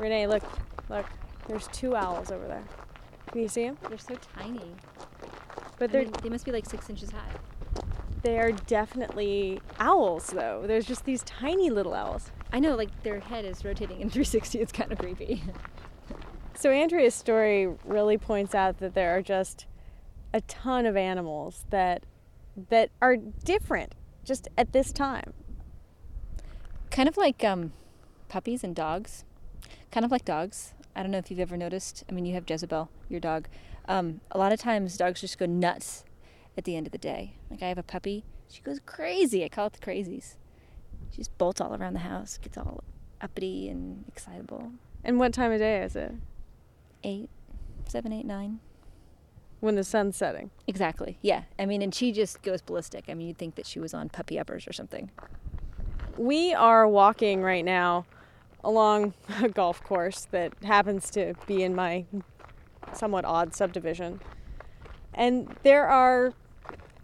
Renee, 0.00 0.26
look, 0.26 0.42
look. 0.88 1.06
There's 1.46 1.68
two 1.68 1.94
owls 1.96 2.30
over 2.30 2.46
there. 2.46 2.64
Can 3.30 3.42
you 3.42 3.48
see 3.48 3.64
them? 3.64 3.78
They're 3.88 3.98
so 3.98 4.16
tiny. 4.36 4.74
But 5.78 5.92
they're 5.92 6.02
mean, 6.02 6.12
they 6.22 6.28
must 6.28 6.44
be 6.44 6.52
like 6.52 6.66
six 6.66 6.88
inches 6.90 7.10
high. 7.10 7.32
they 8.22 8.38
are 8.38 8.52
definitely 8.52 9.60
owls, 9.78 10.26
though. 10.28 10.64
There's 10.66 10.84
just 10.86 11.04
these 11.04 11.22
tiny 11.22 11.70
little 11.70 11.94
owls. 11.94 12.30
I 12.52 12.60
know, 12.60 12.74
like 12.76 13.02
their 13.02 13.20
head 13.20 13.44
is 13.44 13.64
rotating 13.64 14.00
in 14.00 14.10
360. 14.10 14.58
It's 14.60 14.72
kind 14.72 14.90
of 14.92 14.98
creepy. 14.98 15.42
So 16.54 16.70
Andrea's 16.70 17.14
story 17.14 17.68
really 17.84 18.18
points 18.18 18.54
out 18.54 18.78
that 18.78 18.94
there 18.94 19.16
are 19.16 19.22
just 19.22 19.66
a 20.34 20.40
ton 20.42 20.84
of 20.86 20.96
animals 20.96 21.64
that 21.70 22.04
that 22.68 22.90
are 23.00 23.16
different 23.16 23.94
just 24.24 24.48
at 24.58 24.72
this 24.72 24.92
time. 24.92 25.32
kind 26.90 27.08
of 27.08 27.16
like 27.16 27.42
um, 27.44 27.72
puppies 28.28 28.62
and 28.62 28.74
dogs. 28.76 29.24
Kind 29.90 30.04
of 30.04 30.10
like 30.10 30.24
dogs. 30.24 30.74
I 30.94 31.02
don't 31.02 31.10
know 31.10 31.18
if 31.18 31.30
you've 31.30 31.40
ever 31.40 31.56
noticed. 31.56 32.04
I 32.08 32.12
mean, 32.12 32.24
you 32.24 32.34
have 32.34 32.48
Jezebel, 32.48 32.90
your 33.08 33.20
dog. 33.20 33.48
Um, 33.86 34.20
a 34.30 34.38
lot 34.38 34.52
of 34.52 34.60
times, 34.60 34.96
dogs 34.96 35.20
just 35.20 35.38
go 35.38 35.46
nuts 35.46 36.04
at 36.56 36.64
the 36.64 36.76
end 36.76 36.86
of 36.86 36.92
the 36.92 36.98
day. 36.98 37.34
Like 37.50 37.62
I 37.62 37.68
have 37.68 37.78
a 37.78 37.82
puppy. 37.82 38.24
She 38.48 38.62
goes 38.62 38.80
crazy. 38.84 39.44
I 39.44 39.48
call 39.48 39.66
it 39.66 39.74
the 39.74 39.78
crazies. 39.78 40.36
She 41.10 41.18
just 41.18 41.36
bolts 41.38 41.60
all 41.60 41.74
around 41.74 41.94
the 41.94 42.00
house, 42.00 42.38
gets 42.38 42.56
all 42.58 42.84
uppity 43.20 43.68
and 43.68 44.04
excitable. 44.08 44.72
And 45.02 45.18
what 45.18 45.32
time 45.32 45.52
of 45.52 45.58
day 45.58 45.82
is 45.82 45.96
it? 45.96 46.12
Eight, 47.02 47.30
seven, 47.88 48.12
eight, 48.12 48.26
nine. 48.26 48.60
When 49.60 49.74
the 49.74 49.84
sun's 49.84 50.16
setting. 50.16 50.50
Exactly. 50.66 51.18
Yeah. 51.20 51.42
I 51.58 51.66
mean, 51.66 51.82
and 51.82 51.94
she 51.94 52.12
just 52.12 52.42
goes 52.42 52.62
ballistic. 52.62 53.04
I 53.08 53.14
mean, 53.14 53.28
you'd 53.28 53.38
think 53.38 53.56
that 53.56 53.66
she 53.66 53.78
was 53.78 53.92
on 53.92 54.08
puppy 54.08 54.38
uppers 54.38 54.66
or 54.66 54.72
something. 54.72 55.10
We 56.16 56.54
are 56.54 56.88
walking 56.88 57.42
right 57.42 57.64
now 57.64 58.06
along 58.64 59.14
a 59.42 59.48
golf 59.48 59.82
course 59.82 60.26
that 60.30 60.52
happens 60.62 61.10
to 61.10 61.34
be 61.46 61.62
in 61.62 61.74
my 61.74 62.04
somewhat 62.92 63.24
odd 63.24 63.54
subdivision. 63.54 64.20
And 65.14 65.54
there 65.62 65.88
are 65.88 66.32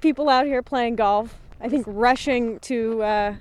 people 0.01 0.29
out 0.29 0.47
here 0.47 0.63
playing 0.63 0.97
golf, 0.97 1.39
I 1.61 1.69
think 1.69 1.85
rushing 1.89 2.59
to 2.61 3.03
uh, 3.03 3.35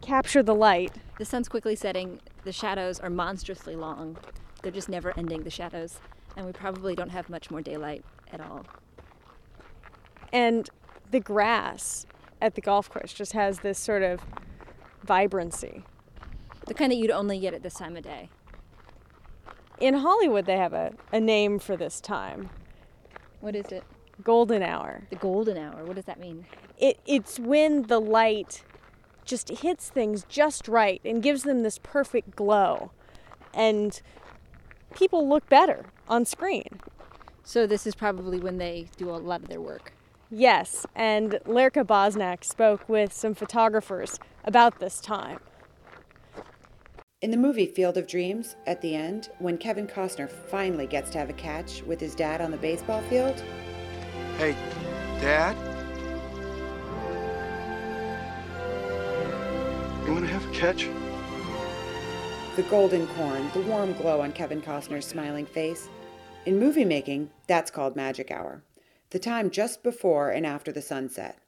capture 0.00 0.42
the 0.42 0.54
light. 0.54 0.92
The 1.18 1.24
sun's 1.24 1.48
quickly 1.48 1.76
setting. 1.76 2.20
The 2.44 2.52
shadows 2.52 3.00
are 3.00 3.10
monstrously 3.10 3.76
long. 3.76 4.16
They're 4.62 4.72
just 4.72 4.88
never 4.88 5.16
ending, 5.18 5.42
the 5.42 5.50
shadows. 5.50 5.98
And 6.36 6.46
we 6.46 6.52
probably 6.52 6.94
don't 6.94 7.10
have 7.10 7.28
much 7.28 7.50
more 7.50 7.60
daylight 7.60 8.04
at 8.32 8.40
all. 8.40 8.64
And 10.32 10.68
the 11.10 11.20
grass 11.20 12.06
at 12.40 12.54
the 12.54 12.60
golf 12.60 12.88
course 12.88 13.12
just 13.12 13.32
has 13.32 13.60
this 13.60 13.78
sort 13.78 14.02
of 14.02 14.20
vibrancy. 15.04 15.84
The 16.70 16.74
kind 16.74 16.92
that 16.92 16.98
you'd 16.98 17.10
only 17.10 17.40
get 17.40 17.52
at 17.52 17.64
this 17.64 17.74
time 17.74 17.96
of 17.96 18.04
day. 18.04 18.28
In 19.80 19.94
Hollywood, 19.94 20.46
they 20.46 20.56
have 20.56 20.72
a, 20.72 20.92
a 21.12 21.18
name 21.18 21.58
for 21.58 21.76
this 21.76 22.00
time 22.00 22.48
What 23.40 23.56
is 23.56 23.72
it? 23.72 23.82
golden 24.22 24.62
hour. 24.62 25.08
The 25.10 25.16
golden 25.16 25.56
hour. 25.58 25.84
What 25.84 25.96
does 25.96 26.04
that 26.04 26.20
mean? 26.20 26.46
It, 26.78 27.00
it's 27.06 27.40
when 27.40 27.88
the 27.88 28.00
light 28.00 28.62
just 29.24 29.48
hits 29.48 29.88
things 29.88 30.24
just 30.28 30.68
right 30.68 31.00
and 31.04 31.20
gives 31.20 31.42
them 31.42 31.64
this 31.64 31.80
perfect 31.82 32.36
glow. 32.36 32.92
And 33.52 34.00
people 34.94 35.28
look 35.28 35.48
better 35.48 35.86
on 36.08 36.24
screen. 36.24 36.78
So 37.42 37.66
this 37.66 37.84
is 37.84 37.96
probably 37.96 38.38
when 38.38 38.58
they 38.58 38.86
do 38.96 39.10
a 39.10 39.18
lot 39.18 39.42
of 39.42 39.48
their 39.48 39.60
work. 39.60 39.92
Yes, 40.30 40.86
and 40.94 41.32
Lerka 41.46 41.84
Bosnak 41.84 42.44
spoke 42.44 42.88
with 42.88 43.12
some 43.12 43.34
photographers 43.34 44.20
about 44.44 44.78
this 44.78 45.00
time. 45.00 45.40
In 47.22 47.30
the 47.30 47.36
movie 47.36 47.66
Field 47.66 47.98
of 47.98 48.06
Dreams, 48.06 48.56
at 48.66 48.80
the 48.80 48.94
end, 48.94 49.28
when 49.40 49.58
Kevin 49.58 49.86
Costner 49.86 50.26
finally 50.26 50.86
gets 50.86 51.10
to 51.10 51.18
have 51.18 51.28
a 51.28 51.34
catch 51.34 51.82
with 51.82 52.00
his 52.00 52.14
dad 52.14 52.40
on 52.40 52.50
the 52.50 52.56
baseball 52.56 53.02
field, 53.02 53.38
Hey, 54.38 54.52
Dad? 55.20 55.54
You 60.06 60.12
want 60.14 60.24
to 60.24 60.32
have 60.32 60.46
a 60.48 60.52
catch? 60.54 60.88
the 62.56 62.62
golden 62.64 63.06
corn, 63.08 63.50
the 63.52 63.60
warm 63.60 63.92
glow 63.92 64.22
on 64.22 64.32
Kevin 64.32 64.62
Costner's 64.62 65.06
smiling 65.06 65.44
face. 65.46 65.90
In 66.46 66.58
movie 66.58 66.86
making, 66.86 67.30
that's 67.46 67.70
called 67.70 67.96
magic 67.96 68.30
hour, 68.30 68.64
the 69.10 69.18
time 69.18 69.50
just 69.50 69.82
before 69.82 70.30
and 70.30 70.46
after 70.46 70.72
the 70.72 70.82
sunset. 70.82 71.38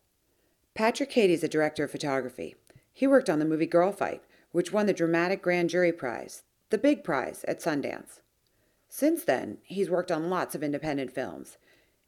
Patrick 0.74 1.08
Cady 1.08 1.32
a 1.42 1.48
director 1.48 1.84
of 1.84 1.90
photography. 1.90 2.56
He 2.92 3.06
worked 3.06 3.30
on 3.30 3.38
the 3.38 3.44
movie 3.46 3.66
Girl 3.66 3.90
Fight, 3.90 4.22
which 4.52 4.72
won 4.72 4.86
the 4.86 4.92
Dramatic 4.92 5.42
Grand 5.42 5.70
Jury 5.70 5.92
Prize, 5.92 6.44
the 6.70 6.78
big 6.78 7.02
prize 7.02 7.44
at 7.48 7.60
Sundance. 7.60 8.20
Since 8.88 9.24
then, 9.24 9.58
he's 9.62 9.90
worked 9.90 10.12
on 10.12 10.30
lots 10.30 10.54
of 10.54 10.62
independent 10.62 11.12
films. 11.12 11.56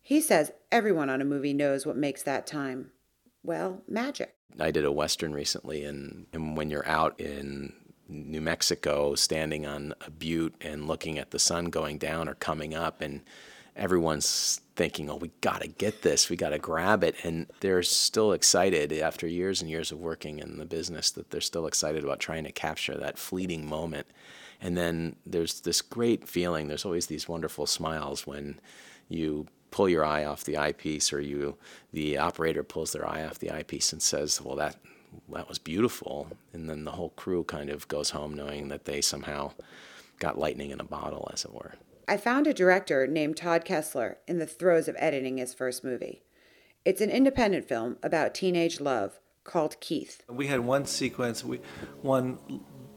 He 0.00 0.20
says 0.20 0.52
everyone 0.70 1.10
on 1.10 1.22
a 1.22 1.24
movie 1.24 1.54
knows 1.54 1.86
what 1.86 1.96
makes 1.96 2.22
that 2.22 2.46
time, 2.46 2.90
well, 3.42 3.82
magic. 3.88 4.34
I 4.60 4.70
did 4.70 4.84
a 4.84 4.92
western 4.92 5.32
recently, 5.32 5.84
and, 5.84 6.26
and 6.32 6.56
when 6.56 6.70
you're 6.70 6.86
out 6.86 7.18
in 7.18 7.72
New 8.08 8.42
Mexico, 8.42 9.14
standing 9.14 9.66
on 9.66 9.94
a 10.06 10.10
butte 10.10 10.54
and 10.60 10.86
looking 10.86 11.18
at 11.18 11.30
the 11.30 11.38
sun 11.38 11.66
going 11.66 11.98
down 11.98 12.28
or 12.28 12.34
coming 12.34 12.74
up, 12.74 13.00
and 13.00 13.22
everyone's 13.76 14.60
thinking, 14.76 15.10
"Oh, 15.10 15.16
we 15.16 15.30
got 15.40 15.62
to 15.62 15.68
get 15.68 16.02
this, 16.02 16.28
we 16.28 16.36
got 16.36 16.50
to 16.50 16.58
grab 16.58 17.04
it," 17.04 17.16
and 17.24 17.46
they're 17.60 17.82
still 17.82 18.32
excited 18.32 18.92
after 18.92 19.26
years 19.26 19.60
and 19.60 19.70
years 19.70 19.92
of 19.92 20.00
working 20.00 20.38
in 20.38 20.58
the 20.58 20.64
business 20.64 21.10
that 21.12 21.30
they're 21.30 21.40
still 21.40 21.66
excited 21.66 22.04
about 22.04 22.20
trying 22.20 22.44
to 22.44 22.52
capture 22.52 22.96
that 22.96 23.18
fleeting 23.18 23.66
moment. 23.66 24.06
And 24.60 24.76
then 24.76 25.16
there's 25.26 25.60
this 25.60 25.82
great 25.82 26.28
feeling. 26.28 26.68
There's 26.68 26.84
always 26.84 27.06
these 27.06 27.28
wonderful 27.28 27.66
smiles 27.66 28.26
when 28.26 28.60
you 29.08 29.46
pull 29.70 29.88
your 29.88 30.04
eye 30.04 30.24
off 30.24 30.44
the 30.44 30.56
eyepiece 30.56 31.12
or 31.12 31.20
you 31.20 31.56
the 31.92 32.16
operator 32.16 32.62
pulls 32.62 32.92
their 32.92 33.08
eye 33.08 33.24
off 33.24 33.40
the 33.40 33.50
eyepiece 33.50 33.92
and 33.92 34.00
says 34.00 34.40
well 34.40 34.54
that 34.54 34.76
that 35.32 35.48
was 35.48 35.58
beautiful 35.58 36.28
and 36.52 36.70
then 36.70 36.84
the 36.84 36.92
whole 36.92 37.10
crew 37.10 37.42
kind 37.42 37.70
of 37.70 37.88
goes 37.88 38.10
home 38.10 38.34
knowing 38.34 38.68
that 38.68 38.84
they 38.84 39.00
somehow 39.00 39.50
got 40.20 40.38
lightning 40.38 40.70
in 40.70 40.80
a 40.80 40.84
bottle 40.84 41.28
as 41.32 41.44
it 41.44 41.52
were 41.52 41.74
I 42.06 42.16
found 42.16 42.46
a 42.46 42.54
director 42.54 43.06
named 43.06 43.36
Todd 43.36 43.64
Kessler 43.64 44.18
in 44.26 44.38
the 44.38 44.46
throes 44.46 44.88
of 44.88 44.96
editing 44.98 45.38
his 45.38 45.54
first 45.54 45.82
movie. 45.82 46.22
It's 46.84 47.00
an 47.00 47.10
independent 47.10 47.66
film 47.66 47.96
about 48.02 48.34
teenage 48.34 48.80
love 48.80 49.18
called 49.42 49.80
Keith. 49.80 50.22
We 50.28 50.46
had 50.46 50.60
one 50.60 50.84
sequence, 50.84 51.44
we 51.44 51.60
one 52.02 52.38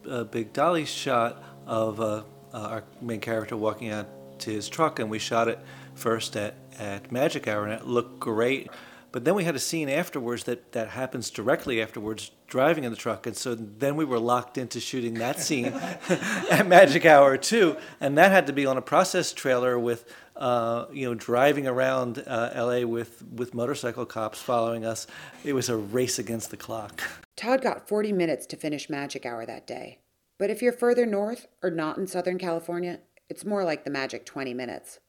uh, 0.10 0.26
big 0.26 0.52
dolly 0.52 0.86
shot 0.86 1.42
of 1.66 2.00
uh, 2.02 2.24
uh, 2.54 2.58
our 2.58 2.84
main 3.02 3.22
character 3.22 3.56
walking 3.56 3.90
out 3.90 4.08
to 4.40 4.52
his 4.52 4.68
truck, 4.68 5.00
and 5.00 5.10
we 5.10 5.20
shot 5.20 5.48
it 5.48 5.60
first 5.96 6.36
at, 6.36 6.56
at 6.78 7.12
Magic 7.12 7.48
Hour, 7.48 7.66
and 7.66 7.74
it 7.74 7.88
looked 7.88 8.20
great. 8.20 8.70
But 9.12 9.24
then 9.26 9.36
we 9.36 9.46
had 9.46 9.56
a 9.56 9.60
scene 9.60 9.90
afterwards 9.90 10.44
that, 10.44 10.74
that 10.74 10.90
happens 10.90 11.30
directly 11.30 11.82
afterwards, 11.82 12.32
driving 12.48 12.84
in 12.84 12.92
the 12.92 12.98
truck, 12.98 13.28
and 13.28 13.36
so 13.36 13.56
then 13.56 13.96
we 13.96 14.06
were 14.06 14.20
locked 14.20 14.58
into 14.58 14.80
shooting 14.80 15.16
that 15.16 15.40
scene 15.40 15.66
at 16.50 16.68
Magic 16.68 17.06
Hour 17.06 17.38
too, 17.38 17.78
and 18.00 18.18
that 18.18 18.32
had 18.32 18.48
to 18.48 18.54
be 18.54 18.66
on 18.66 18.78
a 18.78 18.82
process 18.82 19.34
trailer 19.34 19.78
with, 19.78 20.06
uh, 20.36 20.86
you 20.92 21.08
know, 21.08 21.14
driving 21.14 21.68
around 21.68 22.24
uh, 22.26 22.52
L.A. 22.54 22.86
with 22.86 23.24
with 23.32 23.54
motorcycle 23.54 24.06
cops 24.06 24.42
following 24.42 24.86
us. 24.86 25.08
It 25.44 25.54
was 25.54 25.70
a 25.70 25.78
race 25.78 26.18
against 26.20 26.50
the 26.52 26.58
clock. 26.58 27.04
Todd 27.36 27.62
got 27.62 27.88
40 27.88 28.14
minutes 28.14 28.46
to 28.48 28.56
finish 28.56 28.90
Magic 28.90 29.26
Hour 29.26 29.46
that 29.46 29.68
day. 29.68 30.00
But 30.38 30.50
if 30.50 30.62
you're 30.62 30.74
further 30.74 31.06
north 31.06 31.48
or 31.64 31.72
not 31.72 31.98
in 31.98 32.08
Southern 32.08 32.38
California, 32.38 33.00
it's 33.30 33.46
more 33.46 33.64
like 33.64 33.84
the 33.84 33.92
magic 33.92 34.26
20 34.26 34.54
minutes. 34.54 35.00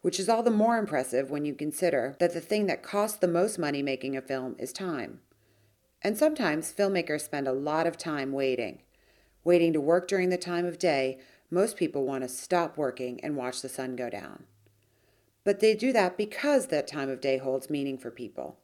Which 0.00 0.20
is 0.20 0.28
all 0.28 0.44
the 0.44 0.50
more 0.50 0.78
impressive 0.78 1.30
when 1.30 1.44
you 1.44 1.54
consider 1.54 2.16
that 2.20 2.32
the 2.32 2.40
thing 2.40 2.66
that 2.66 2.84
costs 2.84 3.18
the 3.18 3.26
most 3.26 3.58
money 3.58 3.82
making 3.82 4.16
a 4.16 4.22
film 4.22 4.54
is 4.58 4.72
time. 4.72 5.20
And 6.02 6.16
sometimes 6.16 6.72
filmmakers 6.72 7.22
spend 7.22 7.48
a 7.48 7.52
lot 7.52 7.86
of 7.86 7.96
time 7.96 8.32
waiting. 8.32 8.82
Waiting 9.44 9.72
to 9.72 9.80
work 9.80 10.08
during 10.08 10.28
the 10.28 10.38
time 10.38 10.64
of 10.64 10.78
day, 10.78 11.18
most 11.50 11.76
people 11.76 12.04
want 12.04 12.22
to 12.22 12.28
stop 12.28 12.76
working 12.76 13.20
and 13.22 13.36
watch 13.36 13.62
the 13.62 13.68
sun 13.68 13.96
go 13.96 14.10
down. 14.10 14.44
But 15.44 15.60
they 15.60 15.74
do 15.74 15.92
that 15.92 16.16
because 16.16 16.66
that 16.66 16.86
time 16.86 17.08
of 17.08 17.20
day 17.20 17.38
holds 17.38 17.70
meaning 17.70 17.98
for 17.98 18.10
people. 18.10 18.58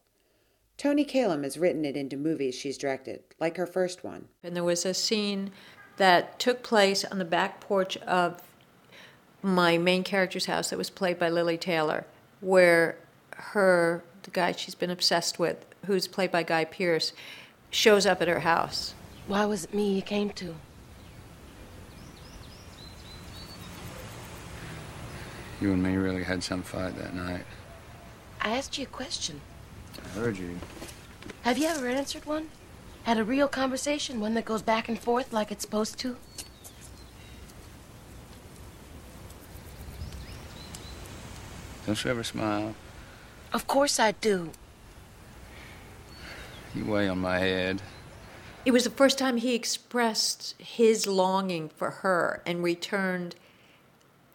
Toni 0.77 1.05
Kalem 1.05 1.43
has 1.43 1.57
written 1.57 1.85
it 1.85 1.97
into 1.97 2.17
movies 2.17 2.53
she's 2.53 2.77
directed, 2.77 3.23
like 3.39 3.57
her 3.57 3.65
first 3.65 4.03
one. 4.03 4.27
And 4.43 4.55
there 4.55 4.63
was 4.63 4.85
a 4.85 4.93
scene 4.93 5.51
that 5.97 6.37
took 6.37 6.63
place 6.63 7.05
on 7.05 7.17
the 7.17 7.25
back 7.25 7.61
porch 7.61 7.97
of 7.97 8.43
my 9.41 9.77
main 9.77 10.03
character's 10.03 10.45
house 10.45 10.69
that 10.69 10.77
was 10.77 10.89
played 10.89 11.17
by 11.17 11.29
Lili 11.29 11.57
Taylor, 11.57 12.05
where 12.41 12.97
her 13.31 14.03
the 14.25 14.31
guy 14.31 14.51
she's 14.51 14.75
been 14.75 14.89
obsessed 14.89 15.39
with, 15.39 15.63
who's 15.85 16.07
played 16.07 16.31
by 16.31 16.43
Guy 16.43 16.65
Pearce, 16.65 17.13
shows 17.69 18.05
up 18.05 18.21
at 18.21 18.27
her 18.27 18.41
house. 18.41 18.93
Why 19.27 19.45
was 19.45 19.65
it 19.65 19.73
me 19.73 19.93
you 19.93 20.01
came 20.01 20.31
to? 20.31 20.55
You 25.61 25.71
and 25.71 25.81
me 25.81 25.95
really 25.95 26.23
had 26.23 26.43
some 26.43 26.63
fight 26.63 26.97
that 26.97 27.13
night. 27.13 27.45
I 28.41 28.57
asked 28.57 28.77
you 28.77 28.83
a 28.83 28.87
question. 28.87 29.41
I 30.03 30.19
heard 30.19 30.37
you. 30.37 30.59
Have 31.43 31.57
you 31.57 31.67
ever 31.67 31.87
answered 31.87 32.25
one? 32.25 32.49
Had 33.03 33.17
a 33.17 33.23
real 33.23 33.47
conversation, 33.47 34.19
one 34.19 34.33
that 34.33 34.45
goes 34.45 34.63
back 34.63 34.89
and 34.89 34.99
forth 34.99 35.31
like 35.31 35.51
it's 35.51 35.63
supposed 35.63 35.99
to? 35.99 36.17
Don't 41.85 42.03
you 42.03 42.09
ever 42.09 42.23
smile? 42.23 42.73
Of 43.55 43.67
course 43.67 44.01
I 44.01 44.11
do. 44.11 44.51
You 46.75 46.83
weigh 46.83 47.07
on 47.07 47.19
my 47.19 47.39
head. 47.39 47.81
It 48.65 48.71
was 48.71 48.83
the 48.83 48.89
first 48.89 49.17
time 49.17 49.37
he 49.37 49.55
expressed 49.55 50.55
his 50.57 51.07
longing 51.07 51.69
for 51.69 51.89
her 51.89 52.41
and 52.45 52.61
returned 52.61 53.35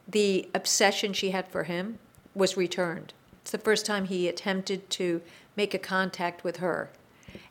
the 0.09 0.49
obsession 0.55 1.13
she 1.13 1.33
had 1.33 1.47
for 1.49 1.65
him 1.65 1.99
was 2.35 2.57
returned. 2.57 3.13
It's 3.43 3.51
the 3.51 3.59
first 3.59 3.85
time 3.85 4.07
he 4.07 4.27
attempted 4.27 4.89
to 4.89 5.21
make 5.55 5.75
a 5.75 5.79
contact 5.79 6.43
with 6.43 6.57
her 6.57 6.89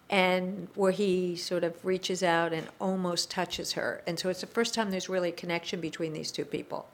and 0.10 0.70
where 0.74 0.92
he 0.92 1.36
sort 1.36 1.64
of 1.64 1.86
reaches 1.86 2.24
out 2.24 2.52
and 2.52 2.68
almost 2.82 3.30
touches 3.30 3.74
her. 3.74 4.02
And 4.08 4.18
so 4.18 4.30
it's 4.30 4.42
the 4.42 4.48
first 4.48 4.74
time 4.74 4.90
there's 4.90 5.08
really 5.08 5.30
a 5.30 5.34
connection 5.34 5.80
between 5.80 6.14
these 6.14 6.32
two 6.32 6.46
people. 6.46 6.90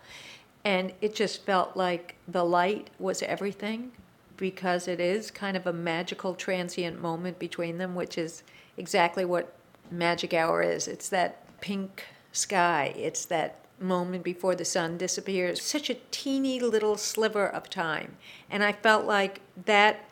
And 0.66 0.92
it 1.00 1.16
just 1.16 1.46
felt 1.46 1.78
like 1.78 2.16
the 2.28 2.44
light 2.44 2.90
was 3.00 3.24
everything 3.24 3.94
because 4.38 4.88
it 4.88 5.00
is 5.00 5.32
kind 5.32 5.56
of 5.56 5.68
a 5.68 5.74
magical 5.74 6.36
transient 6.36 7.02
moment 7.02 7.40
between 7.40 7.78
them, 7.78 7.96
which 7.96 8.18
is 8.18 8.44
exactly 8.78 9.26
what 9.26 9.54
magic 9.92 10.34
hour 10.34 10.62
is. 10.62 10.88
It's 10.88 11.10
that 11.10 11.60
pink 11.62 12.06
sky, 12.32 12.94
it's 12.98 13.26
that 13.26 13.60
moment 13.80 14.24
before 14.24 14.56
the 14.56 14.66
sun 14.66 14.98
disappears. 14.98 15.62
Such 15.62 15.90
a 15.90 15.98
teeny 16.12 16.60
little 16.60 16.98
sliver 16.98 17.48
of 17.48 17.70
time. 17.70 18.18
And 18.50 18.64
I 18.64 18.72
felt 18.72 19.06
like 19.06 19.42
that 19.66 20.06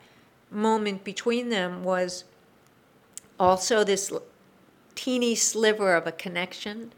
moment 0.52 1.04
between 1.04 1.50
them 1.50 1.84
was 1.84 2.26
also 3.40 3.84
this 3.84 4.12
teeny 4.96 5.36
sliver 5.36 5.96
of 5.96 6.06
a 6.06 6.12
connection 6.12 6.94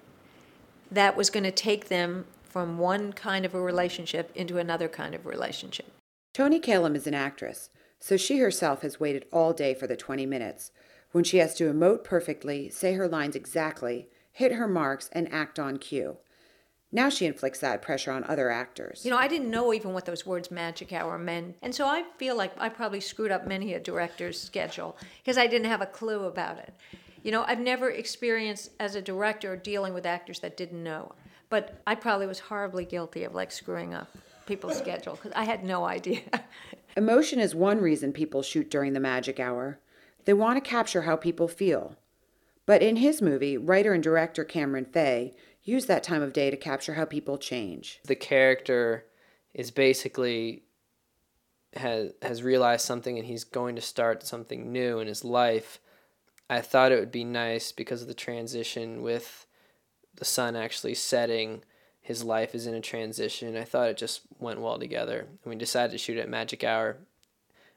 that 0.91 1.15
was 1.15 1.29
going 1.29 1.43
to 1.43 1.51
take 1.51 1.87
them 1.87 2.25
from 2.43 2.77
one 2.77 3.13
kind 3.13 3.45
of 3.45 3.53
a 3.53 3.61
relationship 3.61 4.31
into 4.35 4.57
another 4.57 4.87
kind 4.87 5.15
of 5.15 5.25
relationship. 5.25 5.91
Toni 6.35 6.59
Kalem 6.59 6.97
is 6.97 7.07
an 7.07 7.13
actress, 7.13 7.69
so 7.97 8.17
she 8.17 8.39
herself 8.39 8.81
has 8.81 8.99
waited 8.99 9.25
all 9.31 9.53
day 9.53 9.73
for 9.73 9.87
the 9.87 9.95
20 9.95 10.25
minutes 10.25 10.69
when 11.13 11.23
she 11.23 11.37
has 11.37 11.53
to 11.53 11.71
emote 11.71 12.03
perfectly, 12.03 12.67
say 12.69 12.95
her 12.95 13.07
lines 13.07 13.37
exactly, 13.37 14.09
hit 14.33 14.51
her 14.51 14.67
marks, 14.67 15.09
and 15.13 15.31
act 15.31 15.59
on 15.59 15.77
cue. 15.77 16.17
Now 16.91 17.07
she 17.07 17.25
inflicts 17.25 17.59
that 17.59 17.81
pressure 17.81 18.11
on 18.11 18.25
other 18.25 18.49
actors. 18.49 19.05
You 19.05 19.11
know, 19.11 19.17
I 19.17 19.29
didn't 19.29 19.49
know 19.49 19.73
even 19.73 19.93
what 19.93 20.03
those 20.03 20.25
words 20.25 20.51
magic 20.51 20.91
hour 20.91 21.17
meant. 21.17 21.55
And 21.61 21.73
so 21.73 21.85
I 21.85 22.03
feel 22.17 22.35
like 22.35 22.51
I 22.57 22.67
probably 22.67 22.99
screwed 22.99 23.31
up 23.31 23.47
many 23.47 23.73
a 23.73 23.79
director's 23.79 24.37
schedule 24.37 24.97
because 25.23 25.37
I 25.37 25.47
didn't 25.47 25.69
have 25.69 25.81
a 25.81 25.85
clue 25.85 26.25
about 26.25 26.57
it. 26.57 26.73
You 27.23 27.31
know, 27.31 27.45
I've 27.47 27.61
never 27.61 27.91
experienced 27.91 28.71
as 28.81 28.95
a 28.95 29.01
director 29.01 29.55
dealing 29.55 29.93
with 29.93 30.05
actors 30.05 30.41
that 30.41 30.57
didn't 30.57 30.83
know. 30.83 31.13
But 31.47 31.81
I 31.87 31.95
probably 31.95 32.27
was 32.27 32.39
horribly 32.39 32.83
guilty 32.83 33.23
of 33.23 33.33
like 33.33 33.53
screwing 33.53 33.93
up 33.93 34.09
people's 34.45 34.77
schedule 34.77 35.15
because 35.15 35.31
I 35.35 35.43
had 35.43 35.63
no 35.63 35.85
idea. 35.85 36.21
Emotion 36.97 37.39
is 37.39 37.53
one 37.53 37.81
reason 37.81 38.13
people 38.13 38.41
shoot 38.41 38.69
during 38.69 38.93
the 38.93 38.99
magic 38.99 39.39
hour. 39.39 39.79
They 40.25 40.33
want 40.33 40.63
to 40.63 40.69
capture 40.69 41.03
how 41.03 41.15
people 41.15 41.47
feel. 41.47 41.97
But 42.65 42.81
in 42.81 42.95
his 42.97 43.21
movie, 43.21 43.57
writer 43.57 43.93
and 43.93 44.01
director 44.01 44.43
Cameron 44.43 44.85
Fay 44.85 45.35
used 45.63 45.87
that 45.87 46.03
time 46.03 46.21
of 46.21 46.33
day 46.33 46.49
to 46.49 46.57
capture 46.57 46.93
how 46.93 47.05
people 47.05 47.37
change. 47.37 47.99
The 48.05 48.15
character 48.15 49.05
is 49.53 49.71
basically 49.71 50.63
has 51.73 52.11
has 52.21 52.41
realized 52.41 52.85
something 52.85 53.17
and 53.17 53.27
he's 53.27 53.43
going 53.43 53.75
to 53.75 53.81
start 53.81 54.25
something 54.25 54.71
new 54.71 54.99
in 54.99 55.07
his 55.07 55.23
life. 55.25 55.79
I 56.49 56.61
thought 56.61 56.91
it 56.91 56.99
would 56.99 57.11
be 57.11 57.23
nice 57.23 57.71
because 57.71 58.01
of 58.01 58.07
the 58.07 58.13
transition 58.13 59.01
with 59.01 59.45
the 60.15 60.25
sun 60.25 60.55
actually 60.55 60.93
setting. 60.93 61.63
His 62.05 62.23
life 62.23 62.53
is 62.53 62.67
in 62.67 62.75
a 62.75 62.81
transition. 62.81 63.57
I 63.57 63.63
thought 63.63 63.89
it 63.89 63.97
just 63.97 64.21
went 64.37 64.61
well 64.61 64.77
together, 64.77 65.21
and 65.21 65.51
we 65.51 65.55
decided 65.55 65.91
to 65.91 65.97
shoot 65.97 66.19
at 66.19 66.29
Magic 66.29 66.63
Hour, 66.63 66.97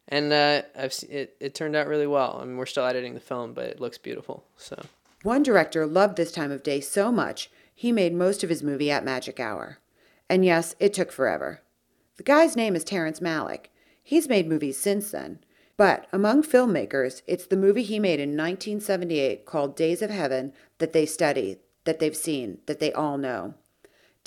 and 0.06 0.30
uh, 0.34 0.62
I've 0.78 0.94
it 1.08 1.34
it 1.40 1.54
turned 1.54 1.74
out 1.74 1.86
really 1.86 2.06
well. 2.06 2.38
I 2.38 2.44
mean, 2.44 2.58
we're 2.58 2.66
still 2.66 2.84
editing 2.84 3.14
the 3.14 3.20
film, 3.20 3.54
but 3.54 3.64
it 3.64 3.80
looks 3.80 3.96
beautiful. 3.96 4.44
So 4.58 4.84
one 5.22 5.42
director 5.42 5.86
loved 5.86 6.18
this 6.18 6.30
time 6.30 6.52
of 6.52 6.62
day 6.62 6.82
so 6.82 7.10
much 7.10 7.50
he 7.74 7.90
made 7.90 8.12
most 8.12 8.44
of 8.44 8.50
his 8.50 8.62
movie 8.62 8.90
at 8.90 9.02
Magic 9.02 9.40
Hour. 9.40 9.78
And 10.28 10.44
yes, 10.44 10.74
it 10.78 10.92
took 10.92 11.10
forever. 11.10 11.62
The 12.18 12.22
guy's 12.22 12.54
name 12.54 12.76
is 12.76 12.84
Terrence 12.84 13.20
Malick. 13.20 13.68
He's 14.02 14.28
made 14.28 14.46
movies 14.46 14.78
since 14.78 15.10
then. 15.10 15.38
But 15.78 16.06
among 16.12 16.42
filmmakers, 16.42 17.22
it's 17.26 17.46
the 17.46 17.56
movie 17.56 17.82
he 17.82 17.98
made 17.98 18.20
in 18.20 18.36
1978 18.36 19.46
called 19.46 19.74
Days 19.74 20.02
of 20.02 20.10
Heaven 20.10 20.52
that 20.76 20.92
they 20.92 21.06
study, 21.06 21.60
that 21.84 21.98
they've 21.98 22.14
seen, 22.14 22.58
that 22.66 22.78
they 22.78 22.92
all 22.92 23.16
know. 23.16 23.54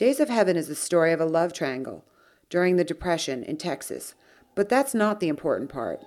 Days 0.02 0.20
of 0.20 0.30
Heaven 0.30 0.58
is 0.58 0.68
the 0.68 0.74
story 0.74 1.14
of 1.14 1.22
a 1.22 1.26
love 1.26 1.54
triangle 1.54 2.04
during 2.50 2.76
the 2.76 2.84
Depression 2.84 3.44
in 3.44 3.58
Texas. 3.58 4.16
But 4.56 4.68
that's 4.68 4.96
not 4.96 5.20
the 5.20 5.28
important 5.28 5.70
part. 5.70 6.02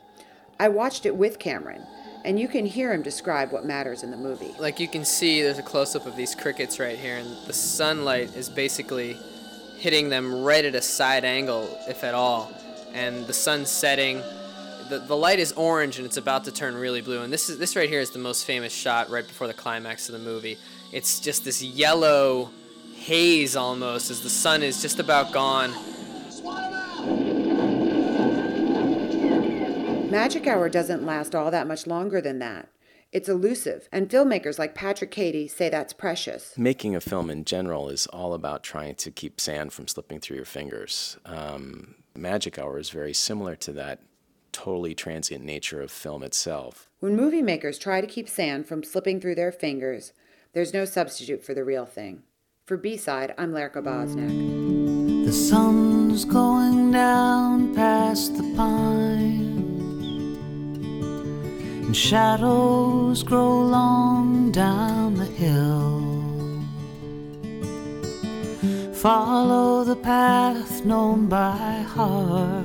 I 0.58 0.66
watched 0.66 1.06
it 1.06 1.14
with 1.14 1.38
Cameron, 1.38 1.86
and 2.24 2.40
you 2.40 2.48
can 2.48 2.66
hear 2.66 2.92
him 2.92 3.02
describe 3.02 3.52
what 3.52 3.64
matters 3.64 4.02
in 4.02 4.10
the 4.10 4.16
movie. 4.16 4.52
Like 4.58 4.80
you 4.80 4.88
can 4.88 5.04
see, 5.04 5.42
there's 5.42 5.60
a 5.60 5.62
close 5.62 5.94
up 5.94 6.06
of 6.06 6.16
these 6.16 6.34
crickets 6.34 6.80
right 6.80 6.98
here, 6.98 7.18
and 7.18 7.36
the 7.46 7.52
sunlight 7.52 8.34
is 8.34 8.48
basically 8.48 9.16
hitting 9.78 10.08
them 10.08 10.42
right 10.42 10.64
at 10.64 10.74
a 10.74 10.82
side 10.82 11.24
angle, 11.24 11.78
if 11.88 12.02
at 12.02 12.14
all. 12.14 12.52
And 12.94 13.24
the 13.28 13.32
sun's 13.32 13.70
setting. 13.70 14.16
The, 14.88 15.04
the 15.06 15.16
light 15.16 15.38
is 15.38 15.52
orange 15.52 15.98
and 15.98 16.04
it's 16.04 16.16
about 16.16 16.42
to 16.46 16.50
turn 16.50 16.74
really 16.74 17.00
blue. 17.00 17.22
And 17.22 17.32
this 17.32 17.48
is 17.48 17.58
this 17.58 17.76
right 17.76 17.88
here 17.88 18.00
is 18.00 18.10
the 18.10 18.18
most 18.18 18.44
famous 18.44 18.74
shot 18.74 19.08
right 19.08 19.26
before 19.26 19.46
the 19.46 19.54
climax 19.54 20.08
of 20.08 20.14
the 20.14 20.18
movie. 20.18 20.58
It's 20.92 21.20
just 21.20 21.44
this 21.44 21.62
yellow 21.62 22.50
haze 23.04 23.54
almost 23.54 24.10
as 24.10 24.22
the 24.22 24.30
sun 24.30 24.62
is 24.62 24.80
just 24.80 24.98
about 24.98 25.30
gone. 25.30 25.70
Magic 30.10 30.46
Hour 30.46 30.70
doesn't 30.70 31.04
last 31.04 31.34
all 31.34 31.50
that 31.50 31.66
much 31.66 31.86
longer 31.86 32.22
than 32.22 32.38
that. 32.38 32.70
It's 33.12 33.28
elusive, 33.28 33.90
and 33.92 34.08
filmmakers 34.08 34.58
like 34.58 34.74
Patrick 34.74 35.10
Cady 35.10 35.46
say 35.48 35.68
that's 35.68 35.92
precious. 35.92 36.56
Making 36.56 36.96
a 36.96 37.00
film 37.00 37.28
in 37.28 37.44
general 37.44 37.90
is 37.90 38.06
all 38.06 38.32
about 38.32 38.62
trying 38.62 38.94
to 38.94 39.10
keep 39.10 39.38
sand 39.38 39.74
from 39.74 39.86
slipping 39.86 40.18
through 40.18 40.36
your 40.36 40.46
fingers. 40.46 41.18
Um, 41.26 41.96
Magic 42.16 42.58
Hour 42.58 42.78
is 42.78 42.88
very 42.88 43.12
similar 43.12 43.54
to 43.56 43.72
that 43.72 44.00
totally 44.52 44.94
transient 44.94 45.44
nature 45.44 45.82
of 45.82 45.90
film 45.90 46.22
itself. 46.22 46.88
When 47.00 47.16
movie 47.16 47.42
makers 47.42 47.78
try 47.78 48.00
to 48.00 48.06
keep 48.06 48.30
sand 48.30 48.66
from 48.66 48.82
slipping 48.82 49.20
through 49.20 49.34
their 49.34 49.52
fingers, 49.52 50.14
there's 50.54 50.72
no 50.72 50.86
substitute 50.86 51.44
for 51.44 51.52
the 51.52 51.64
real 51.64 51.84
thing. 51.84 52.22
For 52.66 52.78
B 52.78 52.96
side, 52.96 53.34
I'm 53.36 53.52
Lerka 53.52 53.82
Bosniak. 53.82 55.26
The 55.26 55.32
sun's 55.32 56.24
going 56.24 56.92
down 56.92 57.74
past 57.74 58.38
the 58.38 58.54
pine 58.56 60.38
and 61.84 61.94
shadows 61.94 63.22
grow 63.22 63.60
long 63.60 64.50
down 64.50 65.16
the 65.16 65.26
hill. 65.26 66.00
Follow 68.94 69.84
the 69.84 69.96
path 69.96 70.86
known 70.86 71.28
by 71.28 71.84
heart 71.86 72.64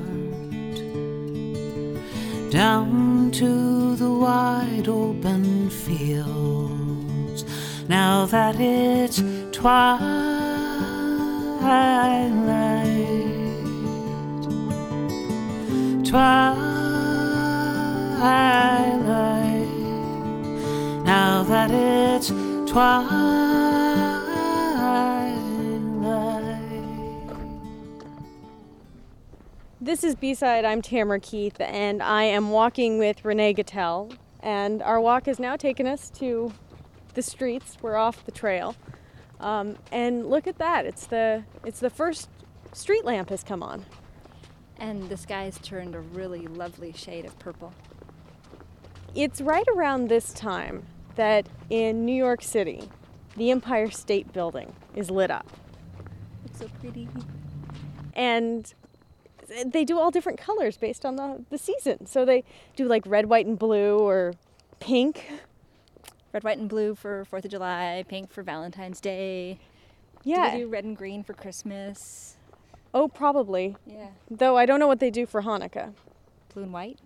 down 2.50 3.32
to 3.32 3.98
the 3.98 4.10
wide 4.10 4.88
open 4.88 5.70
fields. 5.70 7.44
Now 7.90 8.26
that 8.28 8.62
it's 8.62 9.20
twilight, 9.60 10.00
twilight 16.06 16.80
now 21.04 21.44
that 21.44 21.72
it's 21.72 22.30
twilight. 22.72 23.20
This 29.82 30.06
is 30.06 30.16
B-Side. 30.16 30.64
I'm 30.64 30.82
Tamara 30.82 31.20
Keith, 31.20 31.60
and 31.60 32.02
I 32.02 32.24
am 32.24 32.52
walking 32.52 32.98
with 32.98 33.26
Renee 33.26 33.56
Gattel. 33.56 34.16
And 34.40 34.82
our 34.82 35.02
walk 35.02 35.26
has 35.26 35.38
now 35.38 35.58
taken 35.58 35.86
us 35.86 36.10
to 36.12 36.54
the 37.14 37.22
streets. 37.22 37.78
We're 37.82 37.98
off 37.98 38.24
the 38.24 38.32
trail. 38.32 38.78
Um, 39.40 39.78
and 39.92 40.30
look 40.30 40.48
at 40.48 40.58
that. 40.58 40.86
It's 40.86 41.06
the, 41.06 41.44
it's 41.66 41.80
the 41.80 41.90
first 41.90 42.30
street 42.74 43.06
lamp 43.06 43.30
has 43.30 43.44
come 43.44 43.64
on. 43.64 43.86
And 44.78 45.10
the 45.10 45.18
sky's 45.18 45.60
turned 45.60 45.96
a 45.96 46.00
really 46.00 46.48
lovely 46.48 46.94
shade 46.94 47.26
of 47.26 47.38
purple. 47.40 47.74
It's 49.16 49.42
right 49.42 49.68
around 49.76 50.08
this 50.08 50.34
time 50.34 50.86
that 51.16 51.48
in 51.70 52.06
New 52.06 52.16
York 52.16 52.42
City, 52.42 52.90
the 53.36 53.52
Empire 53.52 53.90
State 53.90 54.32
Building 54.32 54.74
is 54.96 55.10
lit 55.10 55.32
up. 55.32 55.50
It's 56.46 56.60
so 56.60 56.68
pretty. 56.80 57.08
And 58.14 58.74
they 59.66 59.84
do 59.84 60.00
all 60.00 60.12
different 60.12 60.40
colors 60.40 60.78
based 60.78 61.06
on 61.06 61.16
the, 61.16 61.44
the 61.50 61.58
season. 61.58 62.06
So 62.06 62.24
they 62.24 62.44
do 62.76 62.86
like 62.86 63.04
red, 63.06 63.28
white, 63.28 63.46
and 63.46 63.58
blue 63.58 63.98
or 63.98 64.34
pink. 64.80 65.30
Red, 66.32 66.44
white, 66.44 66.58
and 66.60 66.70
blue 66.70 66.96
for 66.96 67.26
4th 67.32 67.46
of 67.46 67.52
July, 67.52 68.04
pink 68.08 68.32
for 68.32 68.44
Valentine's 68.44 69.02
Day. 69.02 69.60
Yeah. 70.24 70.52
Do 70.52 70.58
they 70.58 70.64
do 70.64 70.70
red 70.70 70.84
and 70.84 70.96
green 70.96 71.24
for 71.24 71.34
Christmas? 71.34 72.38
Oh, 72.94 73.08
probably. 73.08 73.76
Yeah. 73.86 74.10
Though 74.30 74.58
I 74.58 74.66
don't 74.66 74.80
know 74.80 74.88
what 74.88 75.00
they 75.00 75.12
do 75.12 75.26
for 75.26 75.42
Hanukkah. 75.42 75.94
Blue 76.54 76.64
and 76.64 76.74
white? 76.74 77.00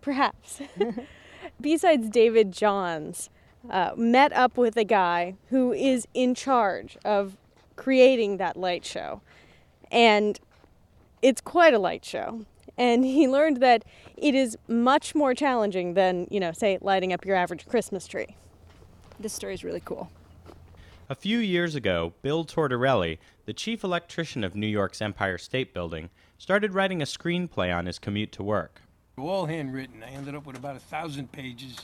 Perhaps. 0.00 0.60
B 1.60 1.76
Side's 1.76 2.08
David 2.08 2.52
Johns, 2.52 3.30
uh, 3.70 3.92
met 3.96 4.32
up 4.32 4.56
with 4.56 4.76
a 4.76 4.84
guy 4.84 5.36
who 5.50 5.72
is 5.72 6.06
in 6.14 6.34
charge 6.34 6.96
of 7.04 7.36
creating 7.76 8.36
that 8.38 8.56
light 8.56 8.84
show. 8.84 9.20
And 9.90 10.38
it's 11.22 11.40
quite 11.40 11.74
a 11.74 11.78
light 11.78 12.04
show. 12.04 12.44
And 12.76 13.04
he 13.04 13.28
learned 13.28 13.58
that 13.58 13.84
it 14.16 14.34
is 14.34 14.56
much 14.68 15.14
more 15.14 15.34
challenging 15.34 15.94
than, 15.94 16.26
you 16.30 16.40
know, 16.40 16.52
say, 16.52 16.78
lighting 16.80 17.12
up 17.12 17.24
your 17.24 17.36
average 17.36 17.66
Christmas 17.66 18.06
tree. 18.06 18.36
This 19.18 19.32
story 19.32 19.54
is 19.54 19.64
really 19.64 19.82
cool. 19.84 20.10
A 21.08 21.14
few 21.14 21.38
years 21.38 21.74
ago, 21.74 22.14
Bill 22.22 22.44
Tortorelli, 22.44 23.18
the 23.44 23.52
chief 23.52 23.84
electrician 23.84 24.42
of 24.42 24.56
New 24.56 24.66
York's 24.66 25.02
Empire 25.02 25.38
State 25.38 25.74
Building, 25.74 26.10
started 26.38 26.74
writing 26.74 27.02
a 27.02 27.04
screenplay 27.04 27.74
on 27.74 27.86
his 27.86 27.98
commute 27.98 28.32
to 28.32 28.42
work. 28.42 28.80
All 29.18 29.46
handwritten. 29.46 30.02
I 30.02 30.10
ended 30.10 30.34
up 30.34 30.46
with 30.46 30.56
about 30.56 30.76
a 30.76 30.80
thousand 30.80 31.30
pages. 31.30 31.76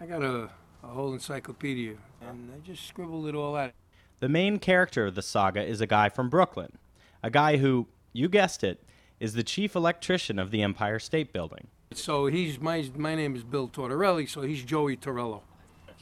I 0.00 0.06
got 0.06 0.22
a, 0.22 0.48
a 0.82 0.86
whole 0.86 1.12
encyclopedia, 1.12 1.94
and 2.22 2.50
I 2.54 2.66
just 2.66 2.86
scribbled 2.86 3.28
it 3.28 3.34
all 3.34 3.54
out. 3.54 3.72
The 4.20 4.28
main 4.28 4.58
character 4.58 5.06
of 5.06 5.14
the 5.14 5.22
saga 5.22 5.62
is 5.62 5.80
a 5.80 5.86
guy 5.86 6.08
from 6.08 6.30
Brooklyn, 6.30 6.78
a 7.22 7.30
guy 7.30 7.58
who, 7.58 7.86
you 8.12 8.28
guessed 8.28 8.64
it, 8.64 8.82
is 9.20 9.34
the 9.34 9.42
chief 9.42 9.76
electrician 9.76 10.38
of 10.38 10.50
the 10.50 10.62
Empire 10.62 10.98
State 10.98 11.32
Building. 11.32 11.68
So 11.92 12.26
he's 12.26 12.58
my 12.58 12.90
my 12.96 13.14
name 13.14 13.36
is 13.36 13.44
Bill 13.44 13.68
Tortorelli, 13.68 14.28
so 14.28 14.40
he's 14.40 14.64
Joey 14.64 14.96
Torello. 14.96 15.42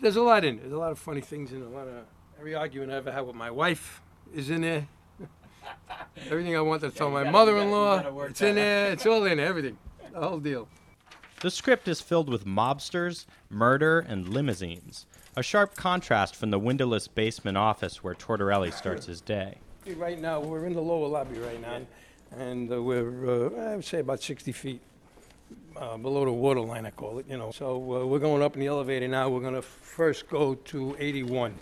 There's 0.03 0.17
a 0.17 0.23
lot 0.23 0.45
in 0.45 0.57
it. 0.57 0.62
There's 0.62 0.73
a 0.73 0.79
lot 0.79 0.91
of 0.91 0.99
funny 0.99 1.21
things 1.21 1.53
in 1.53 1.62
it. 1.62 1.65
A 1.65 1.69
lot 1.69 1.87
of 1.87 1.95
every 2.37 2.57
argument 2.57 2.91
I 2.91 2.97
ever 2.97 3.12
had 3.12 3.25
with 3.25 3.37
my 3.37 3.53
wife 3.53 4.03
is 4.35 4.51
in 4.51 4.62
there. 4.62 4.88
Everything 6.27 6.57
I 6.57 6.61
wanted 6.61 6.91
to 6.91 6.99
tell 6.99 7.09
my 7.09 7.23
mother-in-law, 7.23 8.25
it's 8.25 8.43
in 8.43 8.57
there. 8.57 8.91
It's 8.91 9.07
all 9.07 9.25
in 9.27 9.37
there. 9.37 9.47
Everything, 9.47 9.79
the 10.12 10.19
whole 10.19 10.41
deal. 10.41 10.67
The 11.41 11.53
script 11.53 11.87
is 11.87 12.01
filled 12.01 12.29
with 12.29 12.45
mobsters, 12.45 13.27
murder, 13.49 14.01
and 14.01 14.29
limousines, 14.29 15.07
a 15.37 15.43
sharp 15.45 15.77
contrast 15.77 16.35
from 16.35 16.51
the 16.51 16.59
windowless 16.59 17.07
basement 17.07 17.57
office 17.57 18.03
where 18.03 18.15
Tortorelli 18.15 18.73
starts 18.73 19.07
his 19.07 19.21
day. 19.21 19.59
Right 19.95 20.21
now, 20.21 20.41
we're 20.41 20.67
in 20.67 20.73
the 20.73 20.83
lower 20.83 21.07
lobby 21.07 21.38
right 21.38 21.61
now, 21.61 21.81
and 22.37 22.73
uh, 22.73 22.83
we're 22.83 23.55
uh, 23.55 23.71
I 23.71 23.77
would 23.77 23.85
say 23.85 24.01
about 24.01 24.21
60 24.21 24.51
feet 24.51 24.81
uh, 25.77 25.97
below 25.97 26.25
the 26.25 26.33
water 26.33 26.61
line, 26.61 26.87
I 26.87 26.91
call 26.91 27.19
it. 27.19 27.27
You 27.29 27.38
know, 27.38 27.51
so 27.51 27.77
uh, 27.77 28.07
we're 28.07 28.19
going 28.19 28.43
up 28.43 28.55
in 28.55 28.61
the 28.61 28.67
elevator 28.67 29.09
now. 29.09 29.29
We're 29.29 29.41
going 29.41 29.55
to 29.55 29.62
first 29.62 30.29
go 30.29 30.55
to 30.55 30.97
81. 30.99 31.55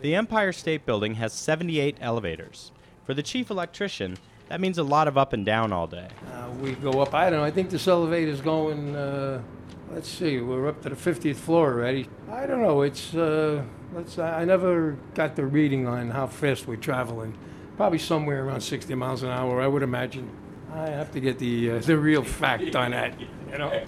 The 0.00 0.14
Empire 0.14 0.52
State 0.52 0.86
Building 0.86 1.14
has 1.14 1.32
78 1.32 1.96
elevators. 2.00 2.70
For 3.04 3.14
the 3.14 3.22
chief 3.22 3.50
electrician, 3.50 4.16
that 4.48 4.60
means 4.60 4.78
a 4.78 4.84
lot 4.84 5.08
of 5.08 5.18
up 5.18 5.32
and 5.32 5.44
down 5.44 5.72
all 5.72 5.88
day. 5.88 6.08
Uh, 6.32 6.50
we 6.60 6.72
go 6.72 7.00
up. 7.00 7.14
I 7.14 7.30
don't 7.30 7.40
know. 7.40 7.44
I 7.44 7.50
think 7.50 7.70
this 7.70 7.88
elevator's 7.88 8.40
going. 8.40 8.94
Uh, 8.94 9.42
let's 9.90 10.08
see. 10.08 10.40
We're 10.40 10.68
up 10.68 10.82
to 10.82 10.90
the 10.90 10.94
50th 10.94 11.36
floor 11.36 11.72
already. 11.72 12.08
I 12.30 12.46
don't 12.46 12.62
know. 12.62 12.82
It's. 12.82 13.14
Uh, 13.14 13.64
let's. 13.92 14.18
I 14.18 14.44
never 14.44 14.96
got 15.14 15.34
the 15.34 15.44
reading 15.44 15.88
on 15.88 16.10
how 16.10 16.28
fast 16.28 16.68
we're 16.68 16.76
traveling. 16.76 17.36
Probably 17.76 17.98
somewhere 17.98 18.44
around 18.44 18.60
60 18.60 18.94
miles 18.94 19.22
an 19.22 19.30
hour, 19.30 19.60
I 19.60 19.66
would 19.66 19.82
imagine. 19.82 20.30
I 20.74 20.88
have 20.90 21.12
to 21.12 21.20
get 21.20 21.38
the 21.38 21.72
uh, 21.72 21.78
the 21.80 21.96
real 21.96 22.22
fact 22.22 22.76
on 22.76 22.90
that. 22.92 23.18
You 23.20 23.58
know. 23.58 23.84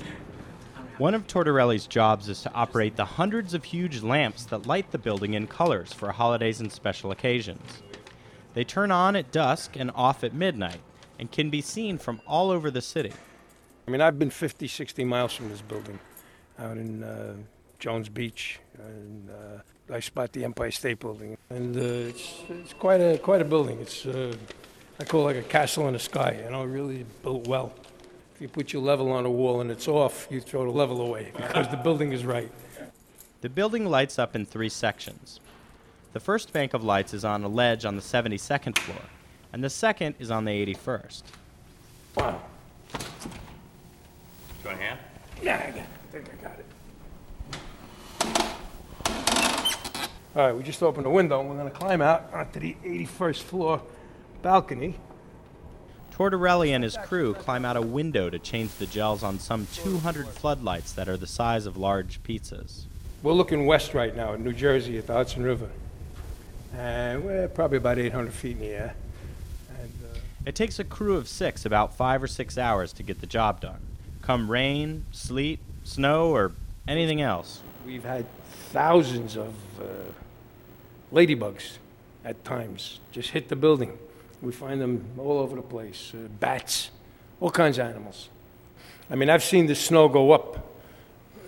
One 0.98 1.14
of 1.14 1.26
Tortorelli's 1.26 1.86
jobs 1.86 2.28
is 2.28 2.42
to 2.42 2.52
operate 2.52 2.96
the 2.96 3.04
hundreds 3.04 3.54
of 3.54 3.64
huge 3.64 4.02
lamps 4.02 4.44
that 4.46 4.66
light 4.66 4.90
the 4.90 4.98
building 4.98 5.32
in 5.32 5.46
colors 5.46 5.94
for 5.94 6.12
holidays 6.12 6.60
and 6.60 6.70
special 6.70 7.10
occasions. 7.10 7.82
They 8.52 8.64
turn 8.64 8.90
on 8.90 9.16
at 9.16 9.32
dusk 9.32 9.76
and 9.76 9.90
off 9.94 10.22
at 10.24 10.34
midnight 10.34 10.80
and 11.18 11.30
can 11.32 11.48
be 11.48 11.62
seen 11.62 11.96
from 11.96 12.20
all 12.26 12.50
over 12.50 12.70
the 12.70 12.82
city. 12.82 13.12
I 13.86 13.90
mean, 13.90 14.00
I've 14.00 14.18
been 14.18 14.30
50, 14.30 14.68
60 14.68 15.04
miles 15.04 15.32
from 15.32 15.48
this 15.48 15.62
building, 15.62 15.98
out 16.58 16.76
in 16.76 17.02
uh, 17.02 17.34
Jones 17.78 18.08
Beach, 18.08 18.60
and 18.78 19.30
uh, 19.30 19.94
I 19.94 20.00
spot 20.00 20.32
the 20.32 20.44
Empire 20.44 20.70
State 20.70 21.00
Building, 21.00 21.36
and 21.48 21.76
uh, 21.76 21.80
it's, 21.80 22.34
it's 22.48 22.72
quite 22.74 23.00
a 23.00 23.18
quite 23.18 23.40
a 23.40 23.44
building. 23.44 23.80
It's 23.80 24.06
uh, 24.06 24.36
I 25.00 25.04
call 25.04 25.22
it 25.22 25.34
like 25.34 25.44
a 25.46 25.48
castle 25.48 25.86
in 25.86 25.94
the 25.94 25.98
sky. 25.98 26.38
You 26.44 26.50
know, 26.50 26.62
really 26.62 27.06
built 27.22 27.48
well. 27.48 27.72
If 28.34 28.42
you 28.42 28.48
put 28.48 28.74
your 28.74 28.82
level 28.82 29.10
on 29.10 29.24
a 29.24 29.30
wall 29.30 29.62
and 29.62 29.70
it's 29.70 29.88
off, 29.88 30.28
you 30.30 30.42
throw 30.42 30.64
the 30.64 30.70
level 30.70 31.00
away 31.00 31.32
because 31.34 31.68
the 31.68 31.78
building 31.78 32.12
is 32.12 32.26
right. 32.26 32.52
The 33.40 33.48
building 33.48 33.86
lights 33.86 34.18
up 34.18 34.36
in 34.36 34.44
three 34.44 34.68
sections. 34.68 35.40
The 36.12 36.20
first 36.20 36.52
bank 36.52 36.74
of 36.74 36.84
lights 36.84 37.14
is 37.14 37.24
on 37.24 37.42
a 37.44 37.48
ledge 37.48 37.86
on 37.86 37.96
the 37.96 38.02
72nd 38.02 38.78
floor, 38.78 39.00
and 39.54 39.64
the 39.64 39.70
second 39.70 40.16
is 40.18 40.30
on 40.30 40.44
the 40.44 40.50
81st. 40.50 41.22
Wow. 42.16 42.42
Do 42.92 42.98
you 42.98 44.66
want 44.66 44.78
a 44.78 44.82
hand? 44.82 44.98
Yeah, 45.42 45.64
I, 45.66 45.70
got, 45.70 45.80
I 45.80 46.12
think 46.12 46.28
I 46.28 46.36
got 46.42 46.58
it. 46.58 46.66
All 50.36 50.46
right, 50.46 50.54
we 50.54 50.62
just 50.62 50.82
opened 50.82 51.06
a 51.06 51.10
window 51.10 51.40
and 51.40 51.48
we're 51.48 51.56
going 51.56 51.70
to 51.70 51.76
climb 51.76 52.02
out 52.02 52.30
onto 52.34 52.60
the 52.60 52.76
81st 52.84 53.42
floor 53.42 53.80
balcony. 54.42 54.96
Tortorelli 56.12 56.70
and 56.74 56.84
his 56.84 56.96
crew 56.98 57.34
climb 57.34 57.64
out 57.64 57.76
a 57.76 57.82
window 57.82 58.28
to 58.28 58.38
change 58.38 58.72
the 58.74 58.86
gels 58.86 59.22
on 59.22 59.38
some 59.38 59.66
200 59.72 60.28
floodlights 60.28 60.92
that 60.92 61.08
are 61.08 61.16
the 61.16 61.26
size 61.26 61.66
of 61.66 61.76
large 61.76 62.22
pizzas. 62.22 62.84
We're 63.22 63.32
looking 63.32 63.66
west 63.66 63.94
right 63.94 64.14
now 64.14 64.34
in 64.34 64.44
New 64.44 64.52
Jersey 64.52 64.98
at 64.98 65.06
the 65.06 65.14
Hudson 65.14 65.42
River. 65.42 65.68
And 66.76 67.24
we're 67.24 67.48
probably 67.48 67.78
about 67.78 67.98
800 67.98 68.32
feet 68.32 68.52
in 68.52 68.60
the 68.60 68.66
air. 68.68 68.94
And, 69.80 69.92
uh, 70.12 70.18
It 70.46 70.54
takes 70.54 70.78
a 70.78 70.84
crew 70.84 71.16
of 71.16 71.26
six 71.28 71.64
about 71.64 71.96
five 71.96 72.22
or 72.22 72.26
six 72.26 72.56
hours 72.58 72.92
to 72.94 73.02
get 73.02 73.20
the 73.20 73.26
job 73.26 73.60
done. 73.60 73.80
Come 74.22 74.50
rain, 74.50 75.04
sleet, 75.10 75.58
snow, 75.84 76.30
or 76.30 76.52
anything 76.86 77.20
else. 77.20 77.62
we've 77.86 78.04
had 78.04 78.26
thousands 78.72 79.36
of 79.36 79.54
uh, 79.80 79.84
ladybugs 81.12 81.78
at 82.24 82.44
times 82.44 83.00
just 83.10 83.30
hit 83.30 83.48
the 83.48 83.56
building. 83.56 83.98
We 84.42 84.52
find 84.52 84.80
them 84.80 85.04
all 85.18 85.38
over 85.38 85.56
the 85.56 85.62
place 85.62 86.12
uh, 86.14 86.28
bats, 86.38 86.90
all 87.40 87.50
kinds 87.50 87.78
of 87.78 87.86
animals. 87.86 88.28
I 89.10 89.16
mean, 89.16 89.28
I've 89.28 89.44
seen 89.44 89.66
the 89.66 89.74
snow 89.74 90.08
go 90.08 90.32
up 90.32 90.70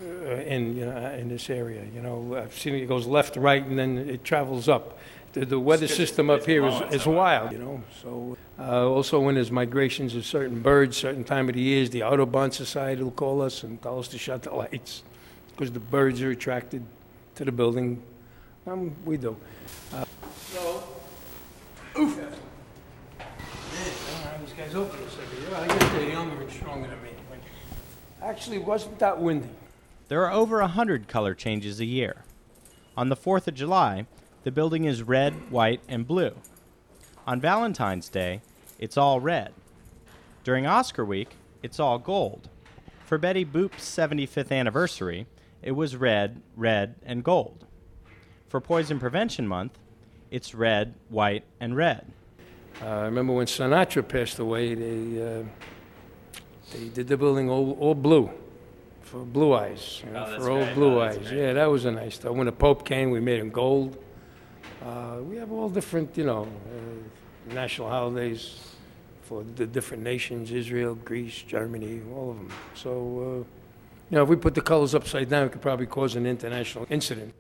uh, 0.03 0.35
in, 0.35 0.77
you 0.77 0.85
know, 0.85 0.97
in 1.13 1.29
this 1.29 1.49
area. 1.49 1.85
You 1.95 2.03
know, 2.03 2.37
I've 2.37 2.59
seen 2.59 2.75
it 2.75 2.87
goes 2.87 3.07
left, 3.07 3.37
right, 3.37 3.65
and 3.65 3.79
then 3.79 3.99
it 3.99 4.25
travels 4.25 4.69
up. 4.69 4.99
The, 5.33 5.47
the 5.47 5.59
weather 5.59 5.89
system 5.89 6.29
up 6.29 6.45
here 6.45 6.67
is, 6.67 6.81
is 6.93 7.07
wild, 7.07 7.53
you 7.53 7.59
know. 7.59 7.83
So 8.03 8.37
uh, 8.59 8.87
also 8.87 9.19
when 9.19 9.37
there's 9.37 9.51
migrations 9.51 10.15
of 10.15 10.27
certain 10.27 10.61
birds, 10.61 10.99
certain 10.99 11.25
time 11.25 11.49
of 11.49 11.55
the 11.55 11.61
years, 11.63 11.89
the 11.89 12.03
Audubon 12.03 12.51
Society 12.51 13.03
will 13.03 13.13
call 13.13 13.41
us 13.41 13.63
and 13.63 13.81
tell 13.81 13.99
us 13.99 14.09
to 14.09 14.19
shut 14.19 14.43
the 14.43 14.53
lights 14.53 15.03
because 15.53 15.73
the 15.73 15.81
birds 15.81 16.21
are 16.21 16.31
attracted 16.31 16.85
to 17.37 17.47
the 17.47 17.53
building. 17.53 18.03
Um, 18.67 18.95
we 19.07 19.17
do. 19.17 19.37
Uh, 19.95 20.05
so, 20.51 20.85
oof. 21.99 22.17
Man, 22.19 22.27
I 23.19 23.25
don't 23.79 24.25
know 24.25 24.31
how 24.31 24.37
these 24.53 24.67
guys 24.67 24.75
open 24.75 25.01
this 25.01 25.17
every 25.23 25.41
year. 25.41 25.57
I 25.57 25.67
guess 25.67 25.93
they're 25.93 26.11
younger 26.11 26.43
and 26.43 26.51
stronger 26.51 26.89
than 26.89 27.03
me. 27.03 27.11
Actually, 28.23 28.57
it 28.57 28.65
wasn't 28.65 28.99
that 28.99 29.21
windy. 29.21 29.49
There 30.09 30.25
are 30.27 30.33
over 30.33 30.61
a 30.61 30.69
hundred 30.69 31.09
color 31.09 31.35
changes 31.35 31.81
a 31.81 31.85
year. 31.85 32.25
On 32.97 33.09
the 33.09 33.17
4th 33.17 33.49
of 33.49 33.55
July, 33.55 34.07
the 34.45 34.53
building 34.53 34.85
is 34.85 35.03
red, 35.03 35.51
white, 35.51 35.81
and 35.89 36.07
blue. 36.07 36.33
On 37.27 37.41
Valentine's 37.41 38.09
Day, 38.09 38.43
it's 38.79 38.97
all 38.97 39.21
red. 39.21 39.53
During 40.45 40.67
Oscar 40.67 41.05
week, 41.05 41.37
it's 41.63 41.81
all 41.81 41.99
gold. 41.99 42.49
For 43.07 43.19
Betty 43.19 43.45
Boop's 43.45 43.85
75th 43.85 44.53
anniversary, 44.53 45.27
it 45.63 45.73
was 45.73 45.97
red, 45.97 46.43
red, 46.57 46.97
and 47.05 47.25
gold. 47.25 47.65
For 48.49 48.61
Poison 48.61 48.99
Prevention 48.99 49.49
Month, 49.49 49.79
it's 50.31 50.55
red, 50.55 50.95
white, 51.09 51.45
and 51.61 51.77
red. 51.77 52.13
Uh, 52.83 52.87
I 52.87 53.03
remember 53.05 53.33
when 53.33 53.47
Sinatra 53.47 54.07
passed 54.07 54.39
away, 54.39 54.75
they, 54.75 55.23
uh, 55.23 55.43
they 56.73 56.89
did 56.89 57.07
the 57.09 57.17
building 57.17 57.49
all, 57.49 57.73
all 57.79 57.95
blue 57.95 58.31
for 59.03 59.19
Blue 59.25 59.53
Eyes. 59.55 60.03
You 60.05 60.13
know, 60.13 60.25
Oh, 60.27 60.31
that's 60.31 60.45
for 60.45 60.51
old 60.51 60.65
great. 60.65 60.75
Blue 60.75 60.99
Oh, 60.99 61.03
Eyes. 61.03 61.19
great. 61.19 61.33
Yeah, 61.39 61.53
that 61.53 61.71
was 61.71 61.85
a 61.85 61.93
nice 61.93 62.17
stuff. 62.17 62.33
When 62.35 62.47
the 62.47 62.53
Pope 62.53 62.85
came, 62.85 63.11
we 63.11 63.21
made 63.21 63.39
him 63.39 63.51
gold. 63.51 64.03
Uh, 64.85 65.19
we 65.23 65.37
have 65.37 65.53
all 65.53 65.69
different, 65.69 66.17
you 66.17 66.25
know, 66.25 66.43
uh, 66.45 67.55
national 67.55 67.89
holidays 67.89 68.59
for 69.23 69.45
the 69.55 69.67
different 69.67 70.03
nations, 70.03 70.51
Israel, 70.51 70.97
Greece, 70.97 71.43
Germany, 71.43 72.01
all 72.13 72.31
of 72.33 72.37
them. 72.37 72.51
So, 72.75 72.91
uh, 72.91 73.25
you 74.11 74.17
know, 74.17 74.25
if 74.25 74.29
we 74.29 74.35
put 74.37 74.55
the 74.55 74.61
colors 74.61 74.95
upside 74.95 75.29
down, 75.31 75.47
it 75.47 75.53
could 75.53 75.63
probably 75.63 75.87
cause 75.87 76.17
an 76.17 76.27
international 76.27 76.87
incident. 76.91 77.33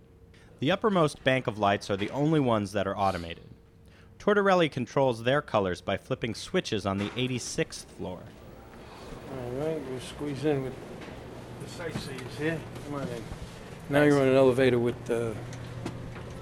The 0.60 0.70
uppermost 0.70 1.24
bank 1.24 1.48
of 1.48 1.58
lights 1.58 1.90
are 1.90 1.96
the 1.96 2.10
only 2.10 2.38
ones 2.38 2.72
that 2.72 2.86
are 2.86 2.96
automated. 2.96 3.44
Tortorelli 4.22 4.70
controls 4.70 5.24
their 5.24 5.42
colors 5.42 5.80
by 5.80 5.96
flipping 5.96 6.32
switches 6.32 6.86
on 6.86 6.98
the 6.98 7.08
86th 7.08 7.86
floor. 7.86 8.20
All 9.32 9.50
right, 9.54 9.82
we'll 9.90 9.98
squeeze 9.98 10.44
in 10.44 10.62
with 10.62 10.74
the 11.60 11.68
sightseers 11.68 12.38
here. 12.38 12.60
Come 12.84 13.00
on 13.00 13.08
in. 13.08 13.22
Now 13.88 14.04
you're 14.04 14.20
on 14.20 14.28
an 14.28 14.36
elevator 14.36 14.78
with 14.78 15.10
a 15.10 15.34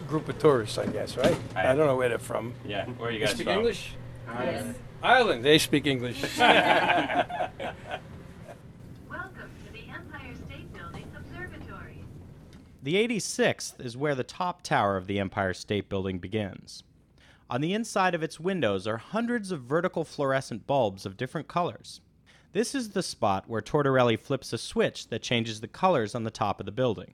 group 0.07 0.29
of 0.29 0.39
tourists, 0.39 0.77
I 0.77 0.89
guess, 0.89 1.17
right? 1.17 1.35
I 1.57 1.75
don't 1.75 1.87
know 1.87 1.97
where 1.97 2.11
they're 2.11 2.19
from. 2.19 2.53
Yeah, 2.67 2.85
where 2.85 3.09
are 3.09 3.13
you 3.13 3.21
They 3.21 3.25
guys 3.25 3.35
speak 3.35 3.47
from? 3.47 3.57
English? 3.57 3.95
Ireland. 4.29 4.75
Ireland, 5.03 5.43
they 5.47 5.57
speak 5.57 5.87
English. 5.87 6.21
Welcome 6.39 7.49
to 9.09 9.73
the 9.73 9.89
Empire 9.89 10.35
State 10.35 10.71
Building 10.75 11.11
Observatory. 11.17 12.05
The 12.83 13.09
86th 13.09 13.81
is 13.81 13.97
where 13.97 14.15
the 14.15 14.23
top 14.23 14.61
tower 14.61 14.99
of 14.99 15.07
the 15.07 15.19
Empire 15.19 15.55
State 15.55 15.89
Building 15.89 16.19
begins. 16.19 16.85
On 17.51 17.61
the 17.61 17.75
inside 17.75 18.15
of 18.15 18.23
its 18.23 18.39
windows 18.39 18.87
are 18.87 18.99
hundreds 18.99 19.51
of 19.51 19.63
vertical 19.63 20.05
fluorescent 20.05 20.69
bulbs 20.69 21.05
of 21.05 21.17
different 21.17 21.49
colors. 21.49 22.01
This 22.53 22.77
is 22.77 22.91
the 22.91 23.03
spot 23.03 23.49
where 23.49 23.61
Tortorelli 23.61 24.17
flips 24.17 24.53
a 24.53 24.59
switch 24.59 25.09
that 25.09 25.23
changes 25.23 25.61
the 25.61 25.67
colors 25.67 26.15
on 26.15 26.23
the 26.23 26.31
top 26.31 26.61
of 26.61 26.67
the 26.67 26.71
building. 26.71 27.13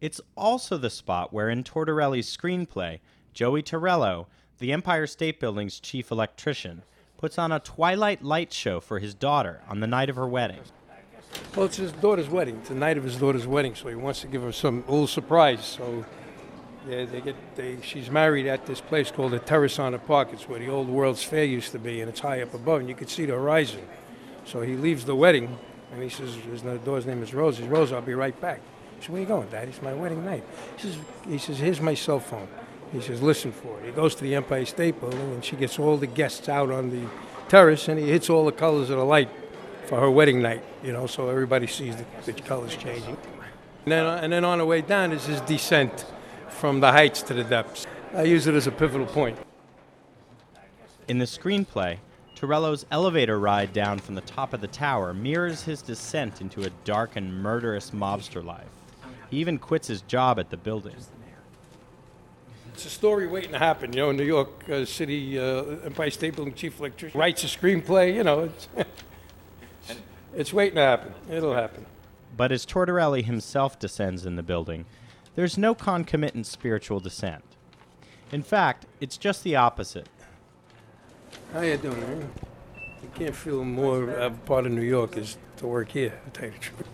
It's 0.00 0.20
also 0.36 0.76
the 0.76 0.90
spot 0.90 1.32
where, 1.32 1.50
in 1.50 1.64
Tortorelli's 1.64 2.34
screenplay, 2.34 3.00
Joey 3.32 3.62
Torello, 3.62 4.28
the 4.58 4.72
Empire 4.72 5.08
State 5.08 5.40
Building's 5.40 5.80
chief 5.80 6.12
electrician, 6.12 6.84
puts 7.16 7.36
on 7.36 7.50
a 7.50 7.58
twilight 7.58 8.22
light 8.22 8.52
show 8.52 8.78
for 8.78 9.00
his 9.00 9.12
daughter 9.12 9.62
on 9.68 9.80
the 9.80 9.88
night 9.88 10.08
of 10.08 10.14
her 10.14 10.28
wedding. 10.28 10.60
well, 11.56 11.66
it's 11.66 11.78
his 11.78 11.90
daughter's 11.90 12.28
wedding. 12.28 12.58
It's 12.58 12.68
the 12.68 12.76
night 12.76 12.96
of 12.96 13.02
his 13.02 13.16
daughter's 13.16 13.46
wedding, 13.48 13.74
so 13.74 13.88
he 13.88 13.96
wants 13.96 14.20
to 14.20 14.28
give 14.28 14.42
her 14.42 14.52
some 14.52 14.84
little 14.86 15.08
surprise. 15.08 15.64
So, 15.64 16.04
yeah, 16.86 17.04
they 17.04 17.20
get 17.20 17.34
they. 17.56 17.78
She's 17.82 18.10
married 18.10 18.46
at 18.46 18.66
this 18.66 18.80
place 18.80 19.10
called 19.10 19.32
the 19.32 19.38
Terrace 19.38 19.78
on 19.78 19.92
the 19.92 19.98
Park. 19.98 20.28
It's 20.32 20.48
where 20.48 20.58
the 20.58 20.68
old 20.68 20.88
World's 20.88 21.22
Fair 21.22 21.44
used 21.44 21.72
to 21.72 21.78
be, 21.78 22.00
and 22.00 22.08
it's 22.08 22.20
high 22.20 22.42
up 22.42 22.54
above, 22.54 22.80
and 22.80 22.88
you 22.88 22.94
can 22.94 23.08
see 23.08 23.24
the 23.26 23.32
horizon. 23.34 23.80
So 24.44 24.60
he 24.62 24.76
leaves 24.76 25.04
the 25.04 25.16
wedding, 25.16 25.58
and 25.92 26.02
he 26.02 26.08
says, 26.08 26.34
his 26.34 26.62
daughter's 26.62 27.06
name 27.06 27.22
is 27.22 27.34
Rose. 27.34 27.56
He 27.56 27.64
says, 27.64 27.70
Rose, 27.70 27.92
I'll 27.92 28.00
be 28.00 28.14
right 28.14 28.38
back. 28.40 28.60
She 28.98 29.06
says, 29.06 29.10
where 29.10 29.20
you 29.20 29.26
going, 29.26 29.48
Dad? 29.48 29.68
It's 29.68 29.82
my 29.82 29.92
wedding 29.92 30.24
night. 30.24 30.44
He 30.76 30.82
says, 30.82 30.96
he 31.28 31.38
says, 31.38 31.58
here's 31.58 31.80
my 31.80 31.94
cell 31.94 32.20
phone. 32.20 32.48
He 32.92 33.00
says, 33.02 33.20
listen 33.20 33.52
for 33.52 33.78
it. 33.80 33.86
He 33.86 33.92
goes 33.92 34.14
to 34.14 34.22
the 34.22 34.34
Empire 34.34 34.64
State 34.64 34.98
Building, 35.00 35.20
and 35.20 35.44
she 35.44 35.56
gets 35.56 35.78
all 35.78 35.98
the 35.98 36.06
guests 36.06 36.48
out 36.48 36.70
on 36.70 36.90
the 36.90 37.06
terrace, 37.48 37.88
and 37.88 37.98
he 37.98 38.08
hits 38.08 38.30
all 38.30 38.46
the 38.46 38.52
colors 38.52 38.88
of 38.88 38.96
the 38.96 39.04
light 39.04 39.28
for 39.86 40.00
her 40.00 40.10
wedding 40.10 40.42
night, 40.42 40.62
you 40.82 40.92
know, 40.92 41.06
so 41.06 41.28
everybody 41.28 41.66
sees 41.66 41.96
the, 41.96 42.32
the 42.32 42.40
colors 42.42 42.76
changing. 42.76 43.16
And 43.84 43.92
then, 43.92 44.06
and 44.06 44.32
then 44.32 44.44
on 44.44 44.58
the 44.58 44.66
way 44.66 44.82
down 44.82 45.12
is 45.12 45.24
his 45.24 45.40
descent 45.42 46.04
from 46.58 46.80
the 46.80 46.90
heights 46.90 47.22
to 47.22 47.34
the 47.34 47.44
depths. 47.44 47.86
I 48.14 48.24
use 48.24 48.46
it 48.46 48.54
as 48.54 48.66
a 48.66 48.72
pivotal 48.72 49.06
point. 49.06 49.38
In 51.06 51.18
the 51.18 51.24
screenplay, 51.24 51.98
Torello's 52.34 52.84
elevator 52.90 53.38
ride 53.38 53.72
down 53.72 53.98
from 53.98 54.14
the 54.14 54.20
top 54.22 54.52
of 54.52 54.60
the 54.60 54.66
tower 54.66 55.14
mirrors 55.14 55.62
his 55.62 55.82
descent 55.82 56.40
into 56.40 56.62
a 56.62 56.70
dark 56.84 57.16
and 57.16 57.42
murderous 57.42 57.92
mobster 57.92 58.44
life. 58.44 58.66
He 59.30 59.38
even 59.38 59.58
quits 59.58 59.88
his 59.88 60.02
job 60.02 60.38
at 60.38 60.50
the 60.50 60.56
building. 60.56 60.94
It's 62.72 62.86
a 62.86 62.90
story 62.90 63.26
waiting 63.26 63.52
to 63.52 63.58
happen. 63.58 63.92
You 63.92 64.02
know, 64.02 64.12
New 64.12 64.24
York 64.24 64.68
uh, 64.68 64.84
City 64.84 65.38
uh, 65.38 65.64
Empire 65.84 66.10
State 66.10 66.36
Building 66.36 66.54
chief 66.54 66.78
electrician 66.78 67.18
writes 67.18 67.42
a 67.42 67.46
screenplay. 67.48 68.14
You 68.14 68.22
know, 68.22 68.44
it's, 68.44 68.68
it's 70.34 70.52
waiting 70.52 70.76
to 70.76 70.82
happen. 70.82 71.12
It'll 71.28 71.54
happen. 71.54 71.86
But 72.36 72.52
as 72.52 72.64
Tortorelli 72.64 73.24
himself 73.24 73.80
descends 73.80 74.24
in 74.24 74.36
the 74.36 74.44
building, 74.44 74.86
there's 75.38 75.56
no 75.56 75.72
concomitant 75.72 76.44
spiritual 76.46 76.98
descent. 76.98 77.44
In 78.32 78.42
fact, 78.42 78.86
it's 79.00 79.16
just 79.16 79.44
the 79.44 79.54
opposite. 79.54 80.08
How 81.52 81.60
you 81.60 81.76
doing, 81.76 82.00
man? 82.00 82.28
You 83.00 83.08
can't 83.14 83.36
feel 83.36 83.62
more 83.62 84.10
of 84.10 84.34
a 84.34 84.36
part 84.38 84.66
of 84.66 84.72
New 84.72 84.82
York 84.82 85.16
is 85.16 85.38
to 85.58 85.68
work 85.68 85.90
here, 85.90 86.18
to 86.24 86.30
tell 86.32 86.48
you 86.48 86.54
the 86.54 86.58
truth. 86.58 86.88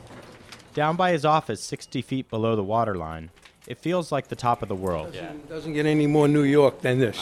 Down 0.74 0.94
by 0.94 1.12
his 1.12 1.24
office, 1.24 1.62
60 1.62 2.02
feet 2.02 2.28
below 2.28 2.54
the 2.54 2.62
waterline, 2.62 3.30
it 3.66 3.78
feels 3.78 4.12
like 4.12 4.28
the 4.28 4.36
top 4.36 4.60
of 4.60 4.68
the 4.68 4.74
world. 4.74 5.14
Doesn't, 5.14 5.48
doesn't 5.48 5.72
get 5.72 5.86
any 5.86 6.06
more 6.06 6.28
New 6.28 6.42
York 6.42 6.82
than 6.82 6.98
this. 6.98 7.18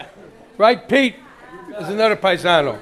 right, 0.56 0.88
Pete? 0.88 1.16
There's 1.68 1.90
another 1.90 2.16
paisano. 2.16 2.78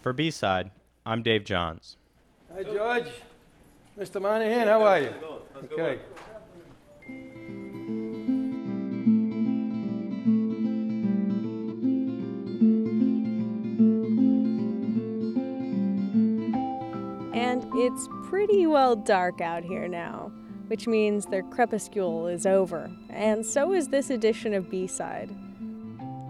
For 0.00 0.14
B 0.14 0.30
side, 0.30 0.70
I'm 1.04 1.22
Dave 1.22 1.44
Johns. 1.44 1.98
Hi, 2.56 2.62
George. 2.62 3.08
Mr. 3.98 4.18
Monahan, 4.18 4.66
how 4.66 4.82
are 4.82 4.98
you? 4.98 5.12
Okay. 5.64 5.98
And 17.34 17.62
it's 17.74 18.08
pretty 18.30 18.66
well 18.66 18.96
dark 18.96 19.42
out 19.42 19.62
here 19.62 19.86
now, 19.86 20.32
which 20.68 20.86
means 20.86 21.26
their 21.26 21.42
crepuscule 21.42 22.26
is 22.26 22.46
over, 22.46 22.90
and 23.10 23.44
so 23.44 23.74
is 23.74 23.88
this 23.88 24.08
edition 24.08 24.54
of 24.54 24.70
B 24.70 24.86
Side. 24.86 25.28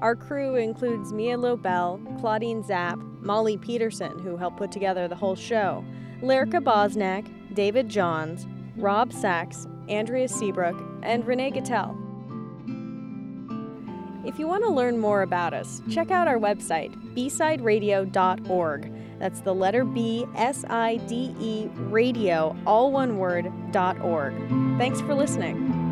Our 0.01 0.17
crew 0.17 0.57
includes 0.57 1.13
Mia 1.13 1.39
Lobel, 1.39 2.01
Claudine 2.19 2.65
Zapp, 2.65 2.99
Molly 3.21 3.57
Peterson, 3.57 4.19
who 4.19 4.37
helped 4.37 4.57
put 4.57 4.73
together 4.73 5.07
the 5.07 5.15
whole 5.15 5.37
show, 5.37 5.85
Lyrica 6.23 6.63
Bosnack, 6.63 7.27
David 7.55 7.89
Johns, 7.89 8.47
Rob 8.77 9.13
Sachs, 9.13 9.67
Andrea 9.89 10.29
Seabrook, 10.29 10.77
and 11.03 11.27
Renee 11.27 11.53
Gattel. 11.53 11.97
If 14.27 14.39
you 14.39 14.49
want 14.49 14.65
to 14.65 14.71
learn 14.71 14.99
more 14.99 15.23
about 15.23 15.55
us, 15.55 15.81
check 15.91 16.11
out 16.11 16.27
our 16.27 16.39
website, 16.39 16.93
bsideradio.org. 17.15 18.93
That's 19.19 19.41
the 19.41 19.55
letter 19.55 19.85
B, 19.85 20.27
S 20.35 20.65
I 20.69 20.97
D 20.97 21.35
E, 21.41 21.69
radio, 21.75 22.57
all 22.67 22.91
one 22.91 23.19
word, 23.19 23.51
dot 23.71 24.01
org. 24.01 24.35
Thanks 24.79 25.01
for 25.01 25.15
listening. 25.15 25.86